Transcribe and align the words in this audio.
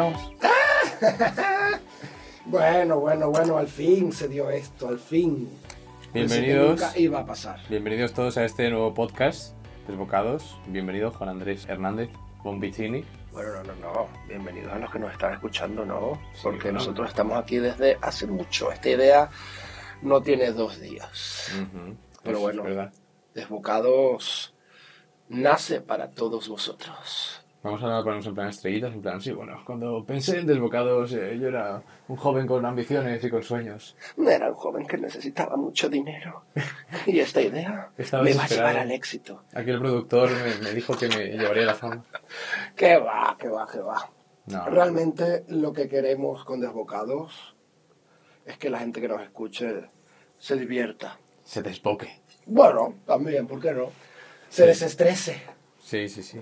estamos? 0.00 0.32
Bueno, 2.46 2.98
bueno, 2.98 3.30
bueno, 3.30 3.58
al 3.58 3.68
fin 3.68 4.10
se 4.10 4.26
dio 4.26 4.50
esto, 4.50 4.88
al 4.88 4.98
fin. 4.98 5.48
Bienvenidos. 6.12 6.80
nunca 6.80 6.98
iba 6.98 7.20
a 7.20 7.26
pasar. 7.26 7.60
Bienvenidos 7.68 8.12
todos 8.12 8.36
a 8.38 8.44
este 8.44 8.68
nuevo 8.70 8.92
podcast, 8.92 9.54
Desbocados. 9.86 10.56
Bienvenido 10.66 11.12
Juan 11.12 11.28
Andrés 11.28 11.66
Hernández 11.68 12.08
Bombicini. 12.42 13.04
Bueno, 13.30 13.62
no, 13.62 13.74
no, 13.74 13.92
no. 13.92 14.08
Bienvenidos 14.26 14.72
a 14.72 14.78
los 14.78 14.90
que 14.90 14.98
nos 14.98 15.12
están 15.12 15.34
escuchando, 15.34 15.84
¿no? 15.84 16.20
Porque 16.42 16.58
claro. 16.58 16.78
nosotros 16.78 17.08
estamos 17.08 17.38
aquí 17.38 17.58
desde 17.58 17.98
hace 18.00 18.26
mucho. 18.26 18.72
Esta 18.72 18.88
idea 18.88 19.30
no 20.02 20.20
tiene 20.20 20.50
dos 20.50 20.80
días. 20.80 21.52
Pero 22.24 22.50
eso 22.50 22.62
bueno. 22.62 22.90
Desbocados 23.32 24.54
nace 25.28 25.80
para 25.80 26.10
todos 26.10 26.48
vosotros. 26.48 27.39
Vamos 27.62 27.82
a 27.82 28.02
ponernos 28.02 28.26
en 28.26 28.34
plan 28.34 28.48
estrellitas, 28.48 28.94
en 28.94 29.02
plan, 29.02 29.20
sí, 29.20 29.32
bueno, 29.32 29.62
cuando 29.66 30.02
pensé 30.06 30.38
en 30.38 30.46
Desbocados, 30.46 31.12
eh, 31.12 31.38
yo 31.38 31.48
era 31.48 31.82
un 32.08 32.16
joven 32.16 32.46
con 32.46 32.64
ambiciones 32.64 33.22
y 33.22 33.28
con 33.28 33.42
sueños. 33.42 33.96
Era 34.16 34.48
un 34.48 34.54
joven 34.54 34.86
que 34.86 34.96
necesitaba 34.96 35.56
mucho 35.56 35.90
dinero. 35.90 36.44
Y 37.06 37.20
esta 37.20 37.42
idea 37.42 37.90
Estaba 37.98 38.22
me 38.22 38.32
va 38.32 38.44
a 38.44 38.48
llevar 38.48 38.76
al 38.78 38.90
éxito. 38.90 39.42
Aquí 39.52 39.68
el 39.70 39.78
productor 39.78 40.30
me, 40.30 40.54
me 40.64 40.72
dijo 40.74 40.96
que 40.96 41.08
me 41.08 41.26
llevaría 41.36 41.66
la 41.66 41.74
fama. 41.74 42.02
Que 42.74 42.96
va, 42.96 43.36
que 43.38 43.48
va, 43.48 43.66
que 43.70 43.80
va. 43.80 44.10
No, 44.46 44.64
Realmente 44.66 45.44
lo 45.48 45.72
que 45.74 45.86
queremos 45.86 46.44
con 46.46 46.60
Desbocados 46.60 47.54
es 48.46 48.56
que 48.56 48.70
la 48.70 48.78
gente 48.78 49.02
que 49.02 49.08
nos 49.08 49.20
escuche 49.20 49.82
se 50.38 50.56
divierta. 50.56 51.18
se 51.44 51.60
desboque. 51.62 52.22
Bueno, 52.46 52.94
también, 53.06 53.46
¿por 53.46 53.60
qué 53.60 53.72
no? 53.72 53.90
Se 54.48 54.66
desestrese. 54.66 55.42
Sí, 55.78 56.08
sí, 56.08 56.22
sí. 56.22 56.40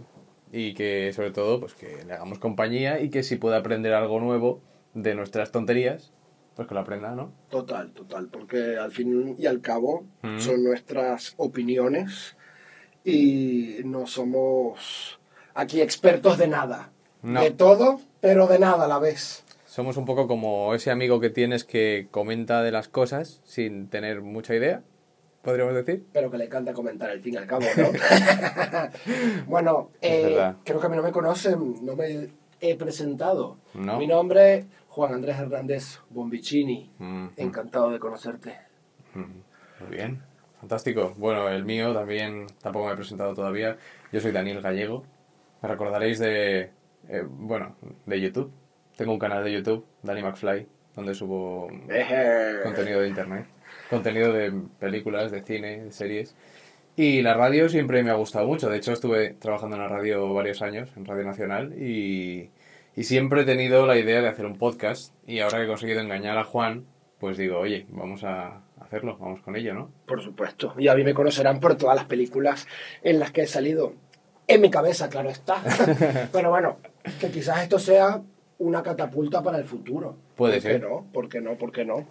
Y 0.53 0.75
que 0.75 1.13
sobre 1.15 1.31
todo, 1.31 1.61
pues 1.61 1.75
que 1.75 2.05
le 2.07 2.13
hagamos 2.15 2.39
compañía 2.39 3.01
y 3.01 3.11
que 3.11 3.23
si 3.23 3.37
puede 3.37 3.57
aprender 3.57 3.93
algo 3.95 4.19
nuevo 4.21 4.61
de 4.95 5.15
nuestras 5.15 5.53
tonterías, 5.53 6.13
pues 6.57 6.67
que 6.67 6.75
lo 6.75 6.81
aprenda, 6.81 7.15
¿no? 7.15 7.33
Total, 7.51 7.91
total, 7.93 8.29
porque 8.29 8.77
al 8.77 8.91
fin 8.91 9.37
y 9.39 9.47
al 9.47 9.61
cabo 9.61 10.05
Mm. 10.23 10.39
son 10.39 10.65
nuestras 10.65 11.35
opiniones 11.37 12.37
y 13.05 13.77
no 13.85 14.07
somos 14.07 15.19
aquí 15.55 15.81
expertos 15.81 16.39
de 16.39 16.49
nada. 16.49 16.91
No. 17.23 17.41
De 17.43 17.51
todo, 17.51 18.01
pero 18.21 18.47
de 18.47 18.59
nada 18.59 18.85
a 18.85 18.89
la 18.89 18.99
vez. 18.99 19.45
Somos 19.67 19.97
un 19.97 20.05
poco 20.05 20.27
como 20.27 20.75
ese 20.75 20.91
amigo 20.91 21.21
que 21.21 21.31
tienes 21.31 21.65
que 21.65 22.09
comenta 22.11 22.63
de 22.63 22.73
las 22.73 22.89
cosas 22.89 23.41
sin 23.45 23.89
tener 23.89 24.23
mucha 24.23 24.55
idea, 24.55 24.83
podríamos 25.43 25.75
decir. 25.75 26.07
Pero 26.13 26.31
que 26.31 26.39
le 26.39 26.45
encanta 26.45 26.73
comentar 26.73 27.11
al 27.11 27.21
fin 27.21 27.35
y 27.35 27.37
al 27.37 27.47
cabo, 27.47 27.65
¿no? 27.77 27.89
bueno, 29.47 29.91
Es 30.01 30.27
eh, 30.27 30.55
creo 30.65 30.81
que 30.81 30.87
a 30.87 30.91
mí 30.91 30.97
no 30.97 31.03
me 31.03 31.13
conocen, 31.13 31.85
no 31.85 31.97
me 31.97 32.29
he 32.61 32.77
presentado. 32.77 33.59
No. 33.75 33.99
Mi 33.99 34.07
nombre, 34.07 34.67
Juan 34.89 35.15
Andrés 35.15 35.39
Hernández 35.39 36.01
Bombicini. 36.11 36.91
Mm, 36.99 37.27
Encantado 37.37 37.91
de 37.91 37.99
conocerte. 37.99 38.57
Muy 39.15 39.97
bien, 39.97 40.23
fantástico. 40.61 41.15
Bueno, 41.17 41.49
el 41.49 41.65
mío 41.65 41.93
también, 41.95 42.47
tampoco 42.61 42.87
me 42.87 42.93
he 42.93 42.97
presentado 42.97 43.35
todavía. 43.35 43.77
Yo 44.13 44.21
soy 44.21 44.33
Daniel 44.33 44.61
Gallego. 44.61 45.05
Me 45.63 45.69
recordaréis 45.69 46.19
de, 46.19 46.71
eh, 47.09 47.25
bueno, 47.27 47.77
de 48.07 48.21
YouTube. 48.21 48.53
Tengo 48.97 49.13
un 49.13 49.19
canal 49.19 49.45
de 49.45 49.53
YouTube, 49.53 49.87
Danny 50.03 50.23
McFly, 50.23 50.67
donde 50.97 51.15
subo 51.15 51.69
contenido 52.65 53.01
de 53.01 53.09
internet, 53.09 53.47
contenido 53.91 54.33
de 54.33 54.53
películas, 54.79 55.31
de 55.31 55.43
cine, 55.43 55.85
de 55.85 55.93
series. 55.93 56.35
Y 56.97 57.23
la 57.23 57.35
radio 57.35 57.69
siempre 57.69 58.03
me 58.03 58.11
ha 58.11 58.15
gustado 58.15 58.47
mucho. 58.47 58.69
De 58.69 58.77
hecho, 58.79 58.93
estuve 58.93 59.31
trabajando 59.35 59.77
en 59.77 59.83
la 59.83 59.89
radio 59.89 60.33
varios 60.35 60.63
años, 60.63 60.91
en 60.97 61.05
Radio 61.05 61.25
Nacional, 61.25 61.81
y, 61.81 62.51
y 62.97 63.05
siempre 63.05 63.43
he 63.43 63.45
tenido 63.45 63.87
la 63.87 63.97
idea 63.97 64.21
de 64.21 64.29
hacer 64.29 64.47
un 64.47 64.59
podcast. 64.59 65.15
Y 65.27 65.39
ahora 65.41 65.59
que 65.59 65.65
he 65.65 65.69
conseguido 65.69 66.01
engañar 66.01 66.37
a 66.39 66.45
Juan, 66.45 66.87
pues 67.21 67.37
digo, 67.37 67.59
oye, 67.59 67.87
vamos 67.91 68.25
a 68.25 68.63
hacerlo, 68.81 69.17
vamos 69.19 69.41
con 69.43 69.55
ello, 69.55 69.75
¿no? 69.75 69.91
Por 70.07 70.23
supuesto. 70.23 70.75
Y 70.79 70.89
a 70.89 70.95
mí 70.95 71.05
me 71.05 71.15
conocerán 71.15 71.61
por 71.61 71.77
todas 71.77 71.95
las 71.97 72.07
películas 72.07 72.67
en 73.03 73.21
las 73.21 73.31
que 73.31 73.43
he 73.43 73.47
salido. 73.47 73.93
En 74.49 74.61
mi 74.61 74.71
cabeza, 74.71 75.09
claro 75.09 75.29
está. 75.31 75.63
Pero 76.33 76.51
bueno, 76.51 76.79
que 77.21 77.31
quizás 77.31 77.63
esto 77.63 77.79
sea 77.79 78.23
una 78.59 78.83
catapulta 78.83 79.43
para 79.43 79.59
el 79.59 79.65
futuro. 79.65 80.17
Puede 80.37 80.55
¿Por 80.55 80.63
ser. 80.63 80.81
qué 80.81 80.87
no? 80.89 81.07
¿Por 81.13 81.29
qué 81.29 81.41
no? 81.41 81.55
¿Por 81.57 81.71
qué 81.71 81.85
no? 81.85 82.07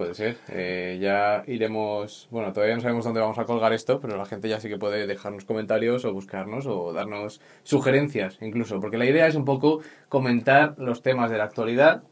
Puede 0.00 0.14
ser. 0.14 0.38
Eh, 0.48 0.96
ya 0.98 1.44
iremos. 1.46 2.26
Bueno, 2.30 2.54
todavía 2.54 2.74
no 2.74 2.80
sabemos 2.80 3.04
dónde 3.04 3.20
vamos 3.20 3.36
a 3.36 3.44
colgar 3.44 3.74
esto, 3.74 4.00
pero 4.00 4.16
la 4.16 4.24
gente 4.24 4.48
ya 4.48 4.58
sí 4.58 4.70
que 4.70 4.78
puede 4.78 5.06
dejarnos 5.06 5.44
comentarios 5.44 6.06
o 6.06 6.12
buscarnos 6.14 6.66
o 6.66 6.94
darnos 6.94 7.42
sugerencias 7.64 8.38
incluso. 8.40 8.80
Porque 8.80 8.96
la 8.96 9.04
idea 9.04 9.26
es 9.26 9.34
un 9.34 9.44
poco 9.44 9.82
comentar 10.08 10.74
los 10.78 11.02
temas 11.02 11.30
de 11.30 11.36
la 11.36 11.44
actualidad, 11.44 12.02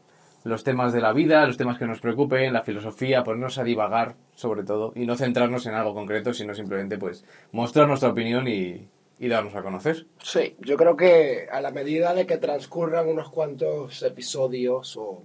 los 0.43 0.63
temas 0.63 0.93
de 0.93 1.01
la 1.01 1.13
vida, 1.13 1.43
los 1.47 1.57
temas 1.57 1.79
que 1.79 1.87
nos 1.87 1.99
preocupen, 1.99 2.53
la 2.53 2.61
filosofía, 2.61 3.23
ponernos 3.23 3.57
a 3.57 3.63
divagar 3.63 4.13
sobre 4.35 4.61
todo 4.63 4.93
y 4.95 5.07
no 5.07 5.15
centrarnos 5.15 5.65
en 5.65 5.73
algo 5.73 5.95
concreto, 5.95 6.31
sino 6.31 6.53
simplemente 6.53 6.99
pues 6.99 7.25
mostrar 7.51 7.87
nuestra 7.87 8.09
opinión 8.09 8.47
y, 8.47 8.87
y 9.17 9.27
darnos 9.27 9.55
a 9.55 9.63
conocer. 9.63 10.05
Sí, 10.21 10.55
yo 10.59 10.77
creo 10.77 10.95
que 10.95 11.47
a 11.51 11.59
la 11.59 11.71
medida 11.71 12.13
de 12.13 12.27
que 12.27 12.37
transcurran 12.37 13.07
unos 13.09 13.31
cuantos 13.31 14.03
episodios 14.03 14.95
o 14.95 15.23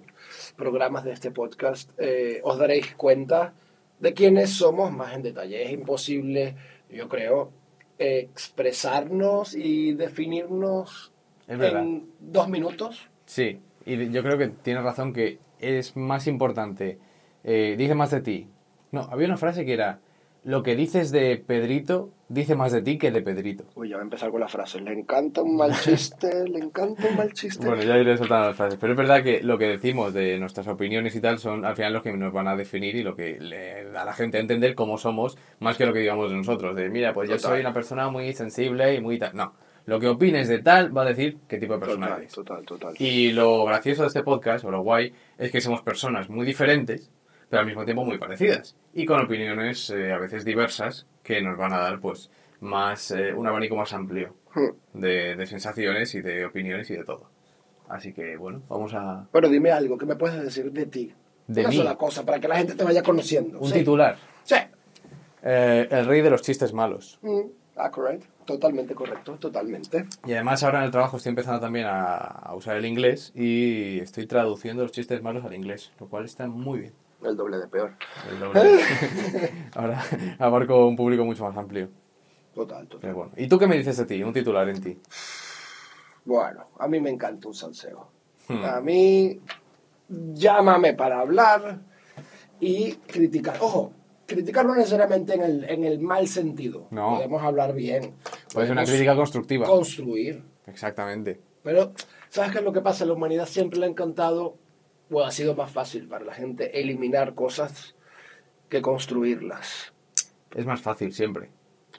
programas 0.57 1.05
de 1.05 1.13
este 1.13 1.31
podcast, 1.31 1.91
eh, 1.99 2.41
os 2.43 2.59
daréis 2.59 2.95
cuenta 2.95 3.55
de 3.99 4.15
quiénes 4.15 4.51
somos 4.51 4.93
más 4.93 5.15
en 5.15 5.23
detalle. 5.23 5.63
Es 5.65 5.73
imposible, 5.73 6.57
yo 6.91 7.09
creo, 7.09 7.53
eh, 7.99 8.29
expresarnos 8.31 9.55
y 9.55 9.95
definirnos 9.95 11.13
en 11.47 12.09
dos 12.21 12.49
minutos. 12.49 13.09
Sí, 13.27 13.61
y 13.87 14.11
yo 14.11 14.23
creo 14.23 14.39
que 14.39 14.49
tienes 14.49 14.83
razón 14.83 15.13
que 15.13 15.39
es 15.61 15.97
más 15.97 16.27
importante, 16.27 16.99
eh, 17.43 17.75
dice 17.79 17.95
más 17.95 18.11
de 18.11 18.21
ti. 18.21 18.49
No, 18.93 19.03
había 19.03 19.27
una 19.27 19.37
frase 19.37 19.65
que 19.65 19.73
era, 19.73 20.01
lo 20.45 20.63
que 20.63 20.77
dices 20.77 21.11
de 21.11 21.37
Pedrito 21.39 22.11
dice 22.29 22.55
más 22.55 22.71
de 22.73 22.83
ti 22.83 22.99
que 22.99 23.11
de 23.11 23.23
Pedrito. 23.23 23.65
Uy, 23.75 23.89
ya 23.89 23.97
voy 23.97 24.03
a 24.03 24.05
empezar 24.05 24.31
con 24.31 24.41
la 24.41 24.49
frase. 24.49 24.81
Le 24.81 24.93
encanta 24.93 25.43
un 25.43 25.57
mal 25.57 25.73
chiste, 25.73 26.49
le 26.49 26.59
encanta 26.59 27.09
un 27.09 27.17
mal 27.17 27.33
chiste. 27.33 27.67
Bueno, 27.67 27.83
ya 27.83 27.97
iré 27.97 28.17
soltando 28.17 28.49
las 28.49 28.57
frases, 28.57 28.79
pero 28.79 28.93
es 28.93 28.99
verdad 28.99 29.23
que 29.23 29.43
lo 29.43 29.57
que 29.57 29.69
decimos 29.69 30.13
de 30.13 30.39
nuestras 30.39 30.69
opiniones 30.69 31.17
y 31.17 31.21
tal 31.21 31.39
son 31.39 31.65
al 31.65 31.75
final 31.77 31.95
los 31.95 32.03
que 32.03 32.13
nos 32.13 32.33
van 32.33 32.49
a 32.49 32.57
definir 32.57 32.95
y 32.97 33.03
lo 33.03 33.17
que 33.17 33.41
le 33.41 33.85
da 33.91 34.03
a 34.03 34.05
la 34.05 34.13
gente 34.13 34.37
a 34.37 34.41
entender 34.41 34.75
cómo 34.75 34.99
somos, 34.99 35.39
más 35.61 35.79
que 35.79 35.87
lo 35.87 35.95
que 35.95 36.01
digamos 36.01 36.31
de 36.31 36.37
nosotros. 36.37 36.77
De, 36.77 36.91
mira, 36.91 37.15
pues 37.15 37.31
yo 37.31 37.37
Total. 37.37 37.53
soy 37.53 37.61
una 37.61 37.73
persona 37.73 38.09
muy 38.11 38.33
sensible 38.35 38.95
y 38.95 39.01
muy 39.01 39.19
tal. 39.19 39.35
No, 39.35 39.55
lo 39.87 39.99
que 39.99 40.09
opines 40.09 40.49
de 40.49 40.59
tal 40.59 40.97
va 40.97 41.03
a 41.03 41.07
decir 41.07 41.39
qué 41.49 41.59
tipo 41.59 41.75
de 41.75 41.81
persona 41.81 42.07
total, 42.07 42.21
eres. 42.21 42.33
total, 42.33 42.65
total. 42.67 42.95
Y 42.99 43.33
lo 43.33 43.65
gracioso 43.65 44.03
de 44.03 44.09
este 44.09 44.23
podcast, 44.23 44.65
o 44.65 44.71
lo 44.71 44.83
guay, 44.83 45.13
es 45.39 45.51
que 45.51 45.61
somos 45.61 45.83
personas 45.83 46.29
muy 46.29 46.45
diferentes, 46.45 47.11
pero 47.49 47.61
al 47.61 47.67
mismo 47.67 47.85
tiempo 47.85 48.05
muy 48.05 48.19
parecidas. 48.19 48.77
Y 48.93 49.07
con 49.07 49.21
opiniones 49.21 49.91
eh, 49.91 50.13
a 50.13 50.19
veces 50.19 50.45
diversas 50.45 51.07
que 51.23 51.41
nos 51.43 51.57
van 51.57 51.73
a 51.73 51.79
dar, 51.79 52.01
pues, 52.01 52.31
más 52.61 53.11
eh, 53.11 53.33
un 53.35 53.47
abanico 53.47 53.77
más 53.77 53.93
amplio 53.93 54.35
Hmm. 54.55 54.71
de, 55.01 55.35
de 55.35 55.47
sensaciones 55.47 56.15
y 56.15 56.21
de 56.21 56.45
opiniones 56.47 56.89
y 56.91 56.95
de 56.95 57.03
todo. 57.05 57.29
Así 57.89 58.13
que, 58.13 58.37
bueno, 58.37 58.63
vamos 58.69 58.95
a... 58.95 59.27
Pero 59.33 59.49
dime 59.49 59.73
algo, 59.73 59.99
¿qué 59.99 60.07
me 60.07 60.15
puedes 60.15 60.41
decir 60.43 60.71
de 60.71 60.87
ti? 60.87 61.13
De 61.49 61.61
Una 61.63 61.71
mí. 61.71 61.77
sola 61.77 61.97
cosa, 61.97 62.25
para 62.25 62.39
que 62.39 62.47
la 62.47 62.57
gente 62.59 62.75
te 62.77 62.85
vaya 62.85 63.03
conociendo. 63.03 63.59
Un 63.59 63.69
Sí. 63.69 63.75
titular. 63.81 64.17
Sí. 64.45 64.55
Eh, 65.43 65.89
el 65.91 66.07
rey 66.07 66.21
de 66.23 66.31
los 66.31 66.41
chistes 66.43 66.73
malos. 66.73 67.19
Mm, 67.23 67.41
accurate. 67.77 68.21
Totalmente 68.45 68.95
correcto, 68.95 69.35
totalmente. 69.39 70.05
Y 70.27 70.33
además 70.35 70.63
ahora 70.63 70.79
en 70.79 70.85
el 70.85 70.91
trabajo 70.91 71.17
estoy 71.17 71.31
empezando 71.31 71.61
también 71.61 71.87
a, 71.87 72.15
a 72.17 72.55
usar 72.55 72.77
el 72.77 72.85
inglés 72.87 73.33
y 73.35 73.99
estoy 74.01 74.27
traduciendo 74.27 74.83
los 74.83 74.93
chistes 74.93 75.23
malos 75.23 75.45
al 75.45 75.55
inglés, 75.55 75.93
lo 75.99 76.07
cual 76.07 76.25
está 76.27 76.47
muy 76.47 76.79
bien. 76.81 76.93
El 77.25 77.37
doble 77.37 77.57
de 77.59 77.69
peor. 77.69 77.93
El 78.31 78.39
doble. 78.39 78.81
ahora 79.75 80.05
abarco 80.39 80.87
un 80.87 80.97
público 80.97 81.25
mucho 81.25 81.45
más 81.45 81.57
amplio. 81.57 81.89
Total, 82.55 82.87
total. 82.87 83.01
Pero 83.01 83.15
bueno. 83.15 83.33
¿Y 83.37 83.49
tú 83.49 83.59
qué 83.59 83.67
me 83.67 83.77
dices 83.77 83.97
de 83.97 84.05
ti? 84.05 84.23
Un 84.23 84.33
titular 84.33 84.69
en 84.69 84.81
ti. 84.81 85.01
Bueno, 86.25 86.69
a 86.79 86.87
mí 86.87 87.01
me 87.01 87.11
encanta 87.11 87.49
un 87.49 87.55
salseo. 87.55 88.09
Hmm. 88.49 88.65
A 88.65 88.81
mí, 88.81 89.41
llámame 90.09 90.95
para 90.95 91.21
hablar 91.21 91.81
y 92.61 92.93
criticar. 92.93 93.57
Ojo, 93.61 93.93
criticar 94.27 94.65
no 94.67 94.75
necesariamente 94.75 95.35
en 95.35 95.43
el, 95.43 95.65
en 95.65 95.85
el 95.85 96.01
mal 96.01 96.29
sentido. 96.29 96.87
No. 96.91 97.17
Podemos 97.17 97.43
hablar 97.43 97.75
bien. 97.75 98.15
Puede 98.53 98.67
ser 98.67 98.77
una 98.77 98.85
crítica 98.85 99.17
constructiva. 99.17 99.67
Construir. 99.67 100.43
Exactamente. 100.67 101.41
Pero, 101.63 101.93
¿sabes 102.29 102.53
qué 102.53 102.59
es 102.59 102.65
lo 102.65 102.73
que 102.73 102.81
pasa? 102.81 103.05
A 103.05 103.07
la 103.07 103.15
humanidad 103.15 103.47
siempre 103.47 103.79
le 103.79 103.87
ha 103.87 103.89
encantado, 103.89 104.57
o 105.11 105.23
ha 105.23 105.31
sido 105.31 105.55
más 105.55 105.71
fácil 105.71 106.09
para 106.09 106.25
la 106.25 106.35
gente 106.35 106.81
eliminar 106.81 107.35
cosas 107.35 107.95
que 108.69 108.83
construirlas. 108.83 109.93
Es 110.55 110.67
más 110.67 110.81
fácil 110.81 111.13
siempre. 111.13 111.51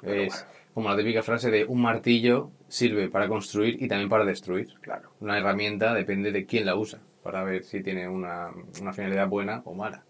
Pero 0.02 0.22
es 0.22 0.34
bueno. 0.34 0.52
como 0.74 0.90
la 0.90 0.98
típica 0.98 1.22
frase 1.24 1.52
de 1.52 1.66
un 1.66 1.82
martillo 1.82 2.52
sirve 2.68 3.10
para 3.10 3.28
construir 3.28 3.82
y 3.82 3.88
también 3.88 4.10
para 4.10 4.26
destruir. 4.26 4.74
Claro. 4.82 5.12
Una 5.20 5.38
herramienta 5.38 5.94
depende 5.94 6.32
de 6.32 6.46
quién 6.46 6.66
la 6.66 6.76
usa, 6.76 7.00
para 7.24 7.44
ver 7.44 7.64
si 7.64 7.82
tiene 7.82 8.08
una, 8.08 8.52
una 8.82 8.94
finalidad 8.94 9.28
buena 9.28 9.62
o 9.66 9.74
mala. 9.74 10.04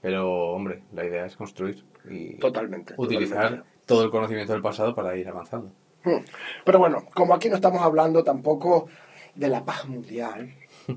Pero, 0.00 0.30
hombre, 0.52 0.82
la 0.92 1.04
idea 1.04 1.26
es 1.26 1.36
construir 1.36 1.84
y 2.10 2.36
Totalmente. 2.38 2.94
utilizar 2.96 3.42
totalmente. 3.42 3.68
todo 3.86 4.04
el 4.04 4.10
conocimiento 4.10 4.52
del 4.52 4.62
pasado 4.62 4.94
para 4.94 5.16
ir 5.16 5.28
avanzando. 5.28 5.72
Hmm. 6.04 6.24
Pero 6.64 6.78
bueno, 6.80 7.04
como 7.14 7.34
aquí 7.34 7.48
no 7.48 7.54
estamos 7.56 7.80
hablando 7.82 8.24
tampoco 8.24 8.88
de 9.34 9.48
la 9.48 9.64
paz 9.64 9.86
mundial, 9.86 10.52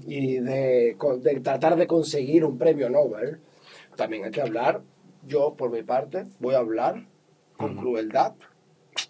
y 0.08 0.40
de, 0.40 0.98
de 1.22 1.40
tratar 1.42 1.76
de 1.76 1.88
conseguir 1.88 2.44
un 2.46 2.58
premio 2.58 2.90
Nobel, 2.90 3.40
también 3.96 4.26
hay 4.26 4.32
que 4.32 4.42
hablar, 4.42 4.82
yo 5.26 5.56
por 5.56 5.70
mi 5.72 5.84
parte 5.84 6.26
voy 6.40 6.56
a 6.56 6.60
hablar 6.60 7.06
con 7.58 7.76
crueldad, 7.78 8.34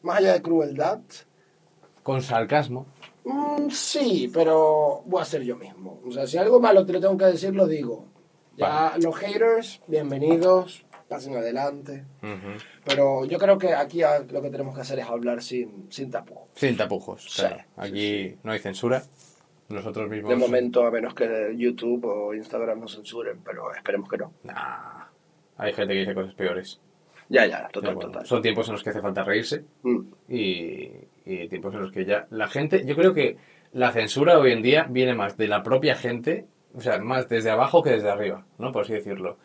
más 0.04 0.18
allá 0.20 0.34
de 0.34 0.42
crueldad, 0.42 1.00
Con 2.04 2.22
sarcasmo. 2.22 2.86
mm, 3.24 3.70
sí, 3.72 4.30
pero 4.34 5.02
voy 5.06 5.22
a 5.22 5.26
ser 5.26 5.42
yo 5.44 5.56
mismo. 5.58 6.00
O 6.06 6.12
sea, 6.12 6.28
si 6.28 6.38
algo 6.38 6.60
malo 6.60 6.86
te 6.86 6.94
lo 6.94 7.00
tengo 7.02 7.18
que 7.18 7.26
decir, 7.26 7.56
lo 7.56 7.66
digo. 7.68 8.06
Ya 8.58 8.94
los 9.02 9.16
haters, 9.18 9.82
bienvenidos, 9.88 10.86
pasen 11.10 11.36
adelante. 11.36 12.06
Ujú. 12.24 12.58
Pero 12.86 13.26
yo 13.26 13.38
creo 13.38 13.58
que 13.58 13.74
aquí 13.74 14.02
lo 14.30 14.42
que 14.42 14.50
tenemos 14.50 14.76
que 14.76 14.82
hacer 14.82 15.00
es 15.00 15.06
hablar 15.08 15.42
sin, 15.42 15.88
sin 15.92 16.10
tapujos. 16.12 16.48
Sin 16.56 16.78
tapujos, 16.78 17.24
Sí, 17.28 17.42
claro. 17.42 17.58
sí, 17.58 17.64
Aquí 17.76 18.38
no 18.44 18.52
hay 18.54 18.60
censura. 18.60 19.04
Nosotros 19.70 20.10
mismos. 20.10 20.30
De 20.30 20.36
momento, 20.36 20.86
a 20.86 20.92
menos 20.92 21.14
que 21.14 21.54
YouTube 21.58 22.06
o 22.06 22.34
Instagram 22.34 22.80
nos 22.82 22.96
censuren, 22.96 23.40
pero 23.44 23.74
esperemos 23.74 24.08
que 24.10 24.18
no. 24.18 24.32
Nah. 24.44 25.06
Hay 25.58 25.74
gente 25.74 25.94
que 25.94 26.00
dice 26.02 26.14
cosas 26.14 26.34
peores. 26.36 26.80
Ya, 27.30 27.48
ya, 27.48 27.68
total, 27.70 27.96
bueno, 27.96 28.12
total. 28.12 28.26
son 28.28 28.42
tiempos 28.44 28.68
en 28.68 28.74
los 28.74 28.84
que 28.84 28.92
hace 28.92 29.02
falta 29.02 29.24
reírse 29.24 29.64
Mm. 29.82 30.00
y, 30.30 30.92
y 31.26 31.48
tiempos 31.50 31.74
en 31.74 31.82
los 31.82 31.92
que 31.92 32.06
ya 32.06 32.28
la 32.30 32.48
gente. 32.48 32.86
Yo 32.86 32.96
creo 32.96 33.14
que 33.16 33.38
la 33.72 33.92
censura 33.92 34.38
hoy 34.38 34.52
en 34.52 34.62
día 34.62 34.86
viene 34.90 35.16
más 35.16 35.36
de 35.36 35.48
la 35.48 35.64
propia 35.64 35.96
gente, 35.96 36.46
o 36.76 36.82
sea, 36.82 37.00
más 37.00 37.28
desde 37.28 37.50
abajo 37.50 37.82
que 37.82 37.90
desde 37.92 38.10
arriba, 38.12 38.46
¿no? 38.60 38.72
Por 38.72 38.84
así 38.84 38.94
decirlo. 38.94 39.38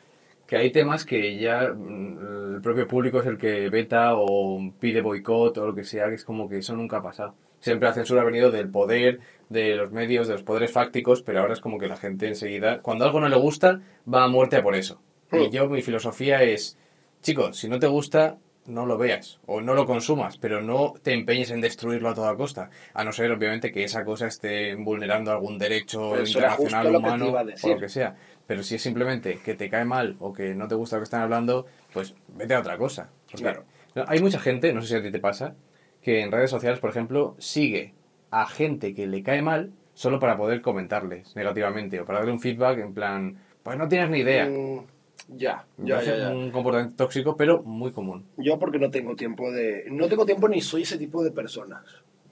Que 0.46 0.56
hay 0.56 0.70
temas 0.72 1.06
que 1.06 1.38
ya 1.38 1.72
mm, 1.74 2.54
el 2.56 2.60
propio 2.60 2.86
público 2.86 3.20
es 3.20 3.26
el 3.26 3.38
que 3.38 3.70
veta 3.70 4.14
o 4.16 4.60
pide 4.78 5.00
boicot 5.00 5.56
o 5.58 5.66
lo 5.68 5.74
que 5.74 5.84
sea, 5.84 6.08
que 6.08 6.16
es 6.16 6.24
como 6.24 6.48
que 6.48 6.58
eso 6.58 6.76
nunca 6.76 6.98
ha 6.98 7.02
pasado. 7.02 7.34
Siempre 7.60 7.88
la 7.88 7.94
censura 7.94 8.22
ha 8.22 8.24
venido 8.24 8.50
del 8.50 8.68
poder, 8.70 9.20
de 9.48 9.74
los 9.76 9.92
medios, 9.92 10.26
de 10.28 10.34
los 10.34 10.42
poderes 10.42 10.72
fácticos, 10.72 11.22
pero 11.22 11.40
ahora 11.40 11.52
es 11.52 11.60
como 11.60 11.78
que 11.78 11.88
la 11.88 11.96
gente 11.96 12.26
enseguida, 12.26 12.80
cuando 12.80 13.04
algo 13.04 13.20
no 13.20 13.28
le 13.28 13.36
gusta, 13.36 13.80
va 14.12 14.24
a 14.24 14.28
muerte 14.28 14.56
a 14.56 14.62
por 14.62 14.74
eso. 14.74 15.00
Y 15.32 15.48
Mm. 15.48 15.50
yo, 15.50 15.68
mi 15.68 15.82
filosofía 15.82 16.42
es, 16.42 16.78
chicos, 17.22 17.56
si 17.58 17.68
no 17.68 17.78
te 17.78 17.86
gusta, 17.86 18.38
no 18.66 18.86
lo 18.86 18.98
veas 18.98 19.40
o 19.46 19.60
no 19.60 19.74
lo 19.74 19.84
consumas, 19.86 20.38
pero 20.38 20.60
no 20.62 20.94
te 21.02 21.12
empeñes 21.12 21.50
en 21.50 21.60
destruirlo 21.60 22.08
a 22.10 22.14
toda 22.14 22.36
costa, 22.36 22.70
a 22.94 23.04
no 23.04 23.12
ser 23.12 23.30
obviamente 23.32 23.72
que 23.72 23.82
esa 23.84 24.04
cosa 24.04 24.26
esté 24.26 24.74
vulnerando 24.76 25.32
algún 25.32 25.58
derecho 25.58 26.14
internacional 26.24 26.86
humano 26.96 27.24
o 27.62 27.68
lo 27.74 27.78
que 27.80 27.88
sea. 27.88 28.16
Pero 28.46 28.62
si 28.62 28.76
es 28.76 28.82
simplemente 28.82 29.38
que 29.44 29.54
te 29.54 29.68
cae 29.70 29.84
mal 29.84 30.16
o 30.20 30.32
que 30.32 30.54
no 30.54 30.66
te 30.68 30.74
gusta 30.74 30.96
lo 30.96 31.00
que 31.00 31.04
están 31.04 31.22
hablando, 31.22 31.66
pues 31.92 32.14
vete 32.28 32.54
a 32.54 32.60
otra 32.60 32.76
cosa. 32.78 33.10
Porque 33.30 33.42
Claro. 33.44 33.64
hay 34.06 34.20
mucha 34.20 34.38
gente, 34.38 34.72
no 34.72 34.82
sé 34.82 34.88
si 34.88 34.94
a 34.94 35.02
ti 35.02 35.10
te 35.10 35.20
pasa, 35.20 35.54
que 36.02 36.20
en 36.22 36.32
redes 36.32 36.50
sociales, 36.50 36.80
por 36.80 36.90
ejemplo, 36.90 37.36
sigue 37.38 37.94
a 38.30 38.46
gente 38.46 38.94
que 38.94 39.06
le 39.06 39.22
cae 39.22 39.42
mal 39.42 39.72
solo 39.94 40.18
para 40.18 40.36
poder 40.36 40.62
comentarles 40.62 41.34
negativamente 41.36 42.00
o 42.00 42.04
para 42.06 42.20
darle 42.20 42.32
un 42.32 42.40
feedback 42.40 42.78
en 42.78 42.94
plan, 42.94 43.36
pues 43.62 43.76
no 43.76 43.88
tienes 43.88 44.10
ni 44.10 44.20
idea. 44.20 44.46
Mm, 44.46 44.80
ya, 45.36 45.66
ya, 45.78 45.96
parece 45.96 46.18
ya, 46.18 46.28
ya. 46.28 46.30
un 46.30 46.50
comportamiento 46.50 46.96
tóxico, 46.96 47.36
pero 47.36 47.62
muy 47.62 47.92
común. 47.92 48.24
Yo 48.36 48.58
porque 48.58 48.78
no 48.78 48.90
tengo 48.90 49.14
tiempo 49.14 49.50
de... 49.52 49.84
No 49.90 50.08
tengo 50.08 50.24
tiempo 50.24 50.48
ni 50.48 50.60
soy 50.60 50.82
ese 50.82 50.96
tipo 50.96 51.22
de 51.22 51.30
personas. 51.30 51.84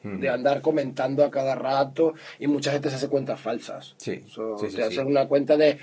Mm. 0.02 0.20
De 0.20 0.28
andar 0.28 0.62
comentando 0.62 1.24
a 1.24 1.30
cada 1.30 1.54
rato 1.56 2.14
y 2.38 2.46
mucha 2.46 2.70
gente 2.72 2.88
se 2.88 2.96
hace 2.96 3.08
cuentas 3.08 3.40
falsas. 3.40 3.94
Sí, 3.98 4.22
So, 4.28 4.56
sí, 4.56 4.70
sí, 4.70 4.76
te 4.76 4.82
sí. 4.82 4.88
haces 4.88 5.04
una 5.04 5.26
cuenta 5.26 5.56
de 5.56 5.78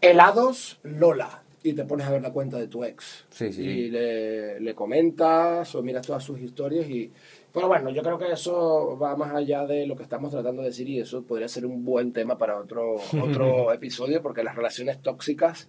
helados 0.00 0.78
Lola 0.82 1.41
y 1.62 1.72
te 1.74 1.84
pones 1.84 2.06
a 2.06 2.10
ver 2.10 2.22
la 2.22 2.32
cuenta 2.32 2.58
de 2.58 2.68
tu 2.68 2.84
ex. 2.84 3.24
Sí, 3.30 3.52
sí. 3.52 3.62
Y 3.62 3.90
le, 3.90 4.60
le 4.60 4.74
comentas 4.74 5.74
o 5.74 5.82
miras 5.82 6.06
todas 6.06 6.22
sus 6.22 6.40
historias 6.40 6.88
y... 6.88 7.10
Pero 7.52 7.68
bueno, 7.68 7.90
yo 7.90 8.02
creo 8.02 8.18
que 8.18 8.32
eso 8.32 8.98
va 8.98 9.14
más 9.14 9.34
allá 9.34 9.66
de 9.66 9.86
lo 9.86 9.94
que 9.94 10.02
estamos 10.02 10.30
tratando 10.30 10.62
de 10.62 10.68
decir 10.68 10.88
y 10.88 11.00
eso 11.00 11.22
podría 11.22 11.48
ser 11.48 11.66
un 11.66 11.84
buen 11.84 12.12
tema 12.12 12.38
para 12.38 12.58
otro, 12.58 12.96
otro 13.22 13.72
episodio 13.74 14.22
porque 14.22 14.42
las 14.42 14.56
relaciones 14.56 15.02
tóxicas 15.02 15.68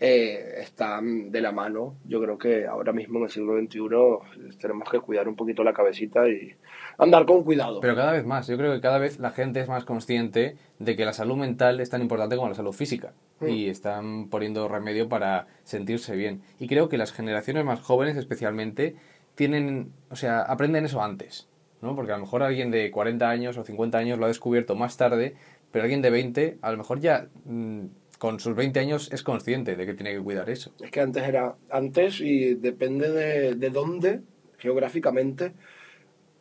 eh, 0.00 0.56
están 0.58 1.30
de 1.30 1.40
la 1.40 1.52
mano. 1.52 1.96
Yo 2.04 2.20
creo 2.20 2.36
que 2.36 2.66
ahora 2.66 2.92
mismo 2.92 3.18
en 3.18 3.24
el 3.24 3.30
siglo 3.30 3.58
XXI 3.58 4.58
tenemos 4.58 4.90
que 4.90 5.00
cuidar 5.00 5.28
un 5.28 5.36
poquito 5.36 5.62
la 5.62 5.72
cabecita 5.72 6.28
y 6.28 6.54
andar 6.98 7.24
con 7.24 7.44
cuidado. 7.44 7.80
Pero 7.80 7.94
cada 7.94 8.12
vez 8.12 8.24
más, 8.24 8.46
yo 8.46 8.56
creo 8.56 8.72
que 8.74 8.80
cada 8.80 8.98
vez 8.98 9.18
la 9.18 9.30
gente 9.30 9.60
es 9.60 9.68
más 9.68 9.84
consciente 9.84 10.56
de 10.78 10.96
que 10.96 11.04
la 11.04 11.12
salud 11.12 11.36
mental 11.36 11.80
es 11.80 11.90
tan 11.90 12.02
importante 12.02 12.36
como 12.36 12.48
la 12.48 12.54
salud 12.54 12.72
física. 12.72 13.12
Mm. 13.40 13.48
Y 13.48 13.68
están 13.68 14.28
poniendo 14.28 14.68
remedio 14.68 15.08
para 15.08 15.46
sentirse 15.62 16.16
bien. 16.16 16.42
Y 16.58 16.66
creo 16.66 16.88
que 16.88 16.98
las 16.98 17.12
generaciones 17.12 17.64
más 17.64 17.80
jóvenes 17.80 18.16
especialmente 18.16 18.96
tienen, 19.36 19.92
o 20.10 20.16
sea, 20.16 20.42
aprenden 20.42 20.84
eso 20.84 21.02
antes. 21.02 21.48
¿no? 21.82 21.94
Porque 21.94 22.12
a 22.12 22.16
lo 22.16 22.22
mejor 22.22 22.42
alguien 22.42 22.70
de 22.70 22.90
40 22.90 23.28
años 23.28 23.58
o 23.58 23.64
50 23.64 23.98
años 23.98 24.18
lo 24.18 24.24
ha 24.24 24.28
descubierto 24.28 24.74
más 24.74 24.96
tarde, 24.96 25.34
pero 25.70 25.84
alguien 25.84 26.02
de 26.02 26.10
20 26.10 26.58
a 26.62 26.72
lo 26.72 26.78
mejor 26.78 27.00
ya 27.00 27.28
mm, 27.44 27.84
con 28.24 28.40
sus 28.40 28.56
20 28.56 28.80
años 28.80 29.10
es 29.12 29.22
consciente 29.22 29.76
de 29.76 29.84
que 29.84 29.92
tiene 29.92 30.14
que 30.14 30.20
cuidar 30.22 30.48
eso. 30.48 30.72
Es 30.82 30.90
que 30.90 31.02
antes 31.02 31.22
era 31.28 31.56
antes 31.70 32.22
y 32.22 32.54
depende 32.54 33.10
de, 33.12 33.54
de 33.54 33.68
dónde 33.68 34.22
geográficamente 34.56 35.52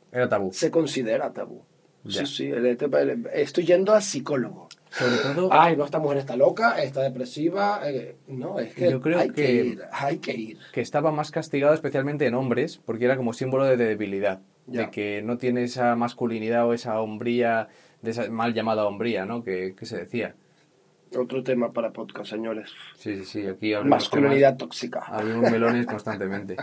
Era 0.09 0.29
tabú. 0.29 0.53
se 0.53 0.71
considera 0.71 1.33
tabú. 1.33 1.61
Ya. 2.05 2.25
Sí, 2.25 2.35
sí, 2.37 2.45
el- 2.49 2.65
el- 2.65 3.27
estoy 3.33 3.65
yendo 3.65 3.93
a 3.93 3.99
psicólogo. 3.99 4.69
Sobre 4.91 5.17
todo, 5.17 5.49
Ay, 5.51 5.75
no, 5.75 5.83
esta 5.83 5.99
mujer 5.99 6.19
está 6.19 6.37
loca, 6.37 6.81
está 6.81 7.01
depresiva. 7.01 7.81
eh, 7.83 8.15
no, 8.29 8.59
es 8.59 8.73
que 8.73 8.89
Yo 8.89 9.01
creo 9.01 9.19
hay 9.19 9.31
que... 9.31 9.33
que- 9.45 9.53
ir, 9.65 9.81
hay 9.91 10.17
que 10.19 10.33
ir. 10.33 10.57
que 10.71 10.79
estaba 10.79 11.11
más 11.11 11.31
castigado 11.31 11.73
especialmente 11.73 12.25
en 12.27 12.33
hombres, 12.35 12.79
porque 12.85 13.03
era 13.03 13.17
como 13.17 13.33
símbolo 13.33 13.65
de 13.65 13.75
debilidad, 13.75 14.39
Ya. 14.67 14.83
de 14.83 14.91
que 14.91 15.21
no 15.21 15.37
tiene 15.37 15.63
esa 15.63 15.97
masculinidad 15.97 16.65
o 16.65 16.73
esa 16.73 17.01
hombría, 17.01 17.67
de 18.01 18.11
esa 18.11 18.29
mal 18.29 18.53
llamada 18.53 18.85
hombría, 18.85 19.25
¿no? 19.25 19.43
Que, 19.43 19.75
que 19.77 19.85
se 19.85 19.97
decía. 19.97 20.35
Otro 21.17 21.43
tema 21.43 21.71
para 21.73 21.91
podcast, 21.91 22.29
señores. 22.29 22.71
Sí, 22.97 23.17
sí, 23.17 23.25
sí, 23.25 23.47
aquí 23.47 23.73
Masculinidad 23.83 24.57
tóxica. 24.57 24.99
abrimos 25.07 25.51
melones 25.51 25.85
constantemente. 25.87 26.57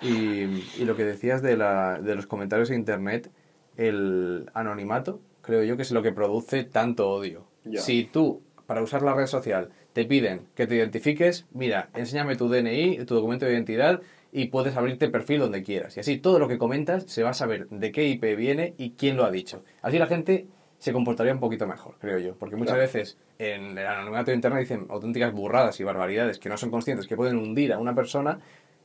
Y, 0.00 0.42
y 0.78 0.84
lo 0.84 0.96
que 0.96 1.04
decías 1.04 1.42
de, 1.42 1.56
la, 1.56 2.00
de 2.00 2.14
los 2.14 2.26
comentarios 2.26 2.70
en 2.70 2.76
internet, 2.76 3.30
el 3.76 4.48
anonimato, 4.54 5.20
creo 5.42 5.64
yo 5.64 5.76
que 5.76 5.82
es 5.82 5.90
lo 5.90 6.02
que 6.02 6.12
produce 6.12 6.64
tanto 6.64 7.08
odio. 7.10 7.46
Si 7.76 8.04
tú, 8.04 8.42
para 8.66 8.82
usar 8.82 9.02
la 9.02 9.14
red 9.14 9.26
social, 9.26 9.70
te 9.92 10.04
piden 10.04 10.42
que 10.54 10.66
te 10.66 10.76
identifiques, 10.76 11.46
mira, 11.52 11.90
enséñame 11.94 12.36
tu 12.36 12.48
DNI, 12.48 13.04
tu 13.04 13.14
documento 13.14 13.46
de 13.46 13.52
identidad 13.52 14.00
y 14.30 14.46
puedes 14.46 14.76
abrirte 14.76 15.08
perfil 15.08 15.40
donde 15.40 15.62
quieras. 15.62 15.96
Y 15.96 16.00
así 16.00 16.18
todo 16.18 16.38
lo 16.38 16.48
que 16.48 16.58
comentas 16.58 17.04
se 17.04 17.22
va 17.22 17.30
a 17.30 17.34
saber 17.34 17.68
de 17.68 17.92
qué 17.92 18.06
IP 18.06 18.36
viene 18.36 18.74
y 18.78 18.90
quién 18.90 19.16
lo 19.16 19.24
ha 19.24 19.30
dicho. 19.30 19.64
Así 19.82 19.98
la 19.98 20.06
gente 20.06 20.46
se 20.78 20.92
comportaría 20.92 21.32
un 21.32 21.40
poquito 21.40 21.66
mejor, 21.66 21.94
creo 22.00 22.18
yo. 22.18 22.34
Porque 22.36 22.56
muchas 22.56 22.74
Claro. 22.76 22.82
veces 22.92 23.18
en 23.38 23.76
el 23.76 23.86
anonimato 23.86 24.30
de 24.30 24.36
internet 24.36 24.60
dicen 24.60 24.86
auténticas 24.88 25.32
burradas 25.32 25.78
y 25.80 25.84
barbaridades 25.84 26.38
que 26.38 26.48
no 26.48 26.56
son 26.56 26.70
conscientes, 26.70 27.06
que 27.06 27.16
pueden 27.16 27.36
hundir 27.36 27.72
a 27.72 27.78
una 27.78 27.94
persona 27.94 28.38